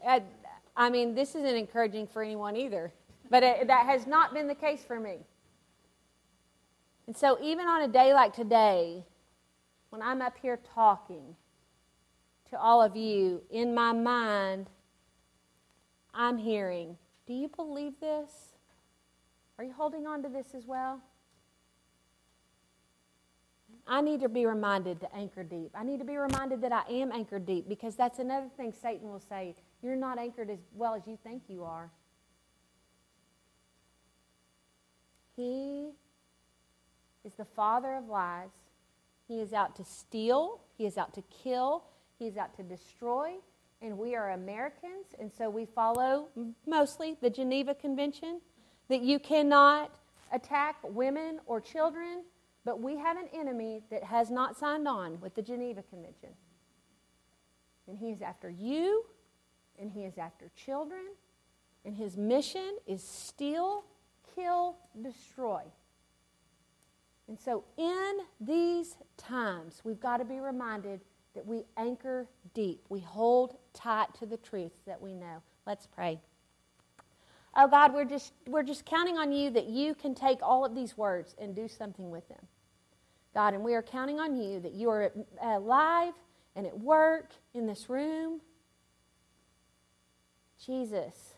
[0.07, 0.21] I,
[0.75, 2.93] I, mean, this isn't encouraging for anyone either,
[3.29, 5.17] but it, that has not been the case for me.
[7.07, 9.03] And so, even on a day like today,
[9.89, 11.35] when I'm up here talking,
[12.53, 14.69] to all of you, in my mind,
[16.13, 18.53] I'm hearing, do you believe this?
[19.57, 21.01] Are you holding on to this as well?
[23.85, 25.71] I need to be reminded to anchor deep.
[25.75, 29.09] I need to be reminded that I am anchored deep because that's another thing Satan
[29.09, 29.55] will say.
[29.81, 31.91] You're not anchored as well as you think you are.
[35.35, 35.89] He
[37.25, 38.49] is the father of lies.
[39.27, 41.85] He is out to steal, he is out to kill,
[42.19, 43.35] he is out to destroy,
[43.81, 46.27] and we are Americans, and so we follow
[46.67, 48.41] mostly the Geneva Convention
[48.89, 49.91] that you cannot
[50.33, 52.23] attack women or children,
[52.65, 56.29] but we have an enemy that has not signed on with the Geneva Convention.
[57.87, 59.05] And he is after you,
[59.79, 61.05] and he is after children,
[61.83, 63.83] and his mission is steal,
[64.35, 65.61] kill, destroy.
[67.27, 71.01] And so, in these times, we've got to be reminded
[71.35, 72.85] that we anchor deep.
[72.89, 75.41] We hold tight to the truths that we know.
[75.65, 76.19] Let's pray.
[77.55, 80.73] Oh God, we're just, we're just counting on you that you can take all of
[80.73, 82.45] these words and do something with them.
[83.33, 85.11] God, and we are counting on you that you are
[85.41, 86.13] alive
[86.55, 88.41] and at work in this room.
[90.63, 91.33] Jesus,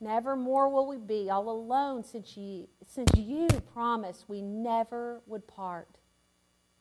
[0.00, 5.46] never more will we be all alone since you, since you promised we never would
[5.46, 5.98] part.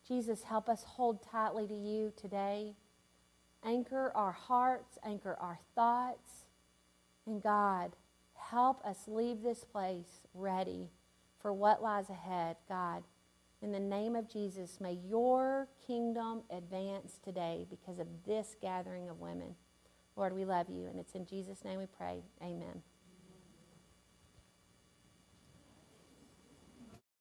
[0.08, 2.76] Jesus, help us hold tightly to you today.
[3.64, 6.46] Anchor our hearts, anchor our thoughts.
[7.26, 7.96] And God,
[8.36, 10.90] help us leave this place ready
[11.46, 12.56] for what lies ahead.
[12.68, 13.04] God,
[13.62, 19.20] in the name of Jesus, may your kingdom advance today because of this gathering of
[19.20, 19.54] women.
[20.16, 22.24] Lord, we love you, and it's in Jesus' name we pray.
[22.42, 22.82] Amen.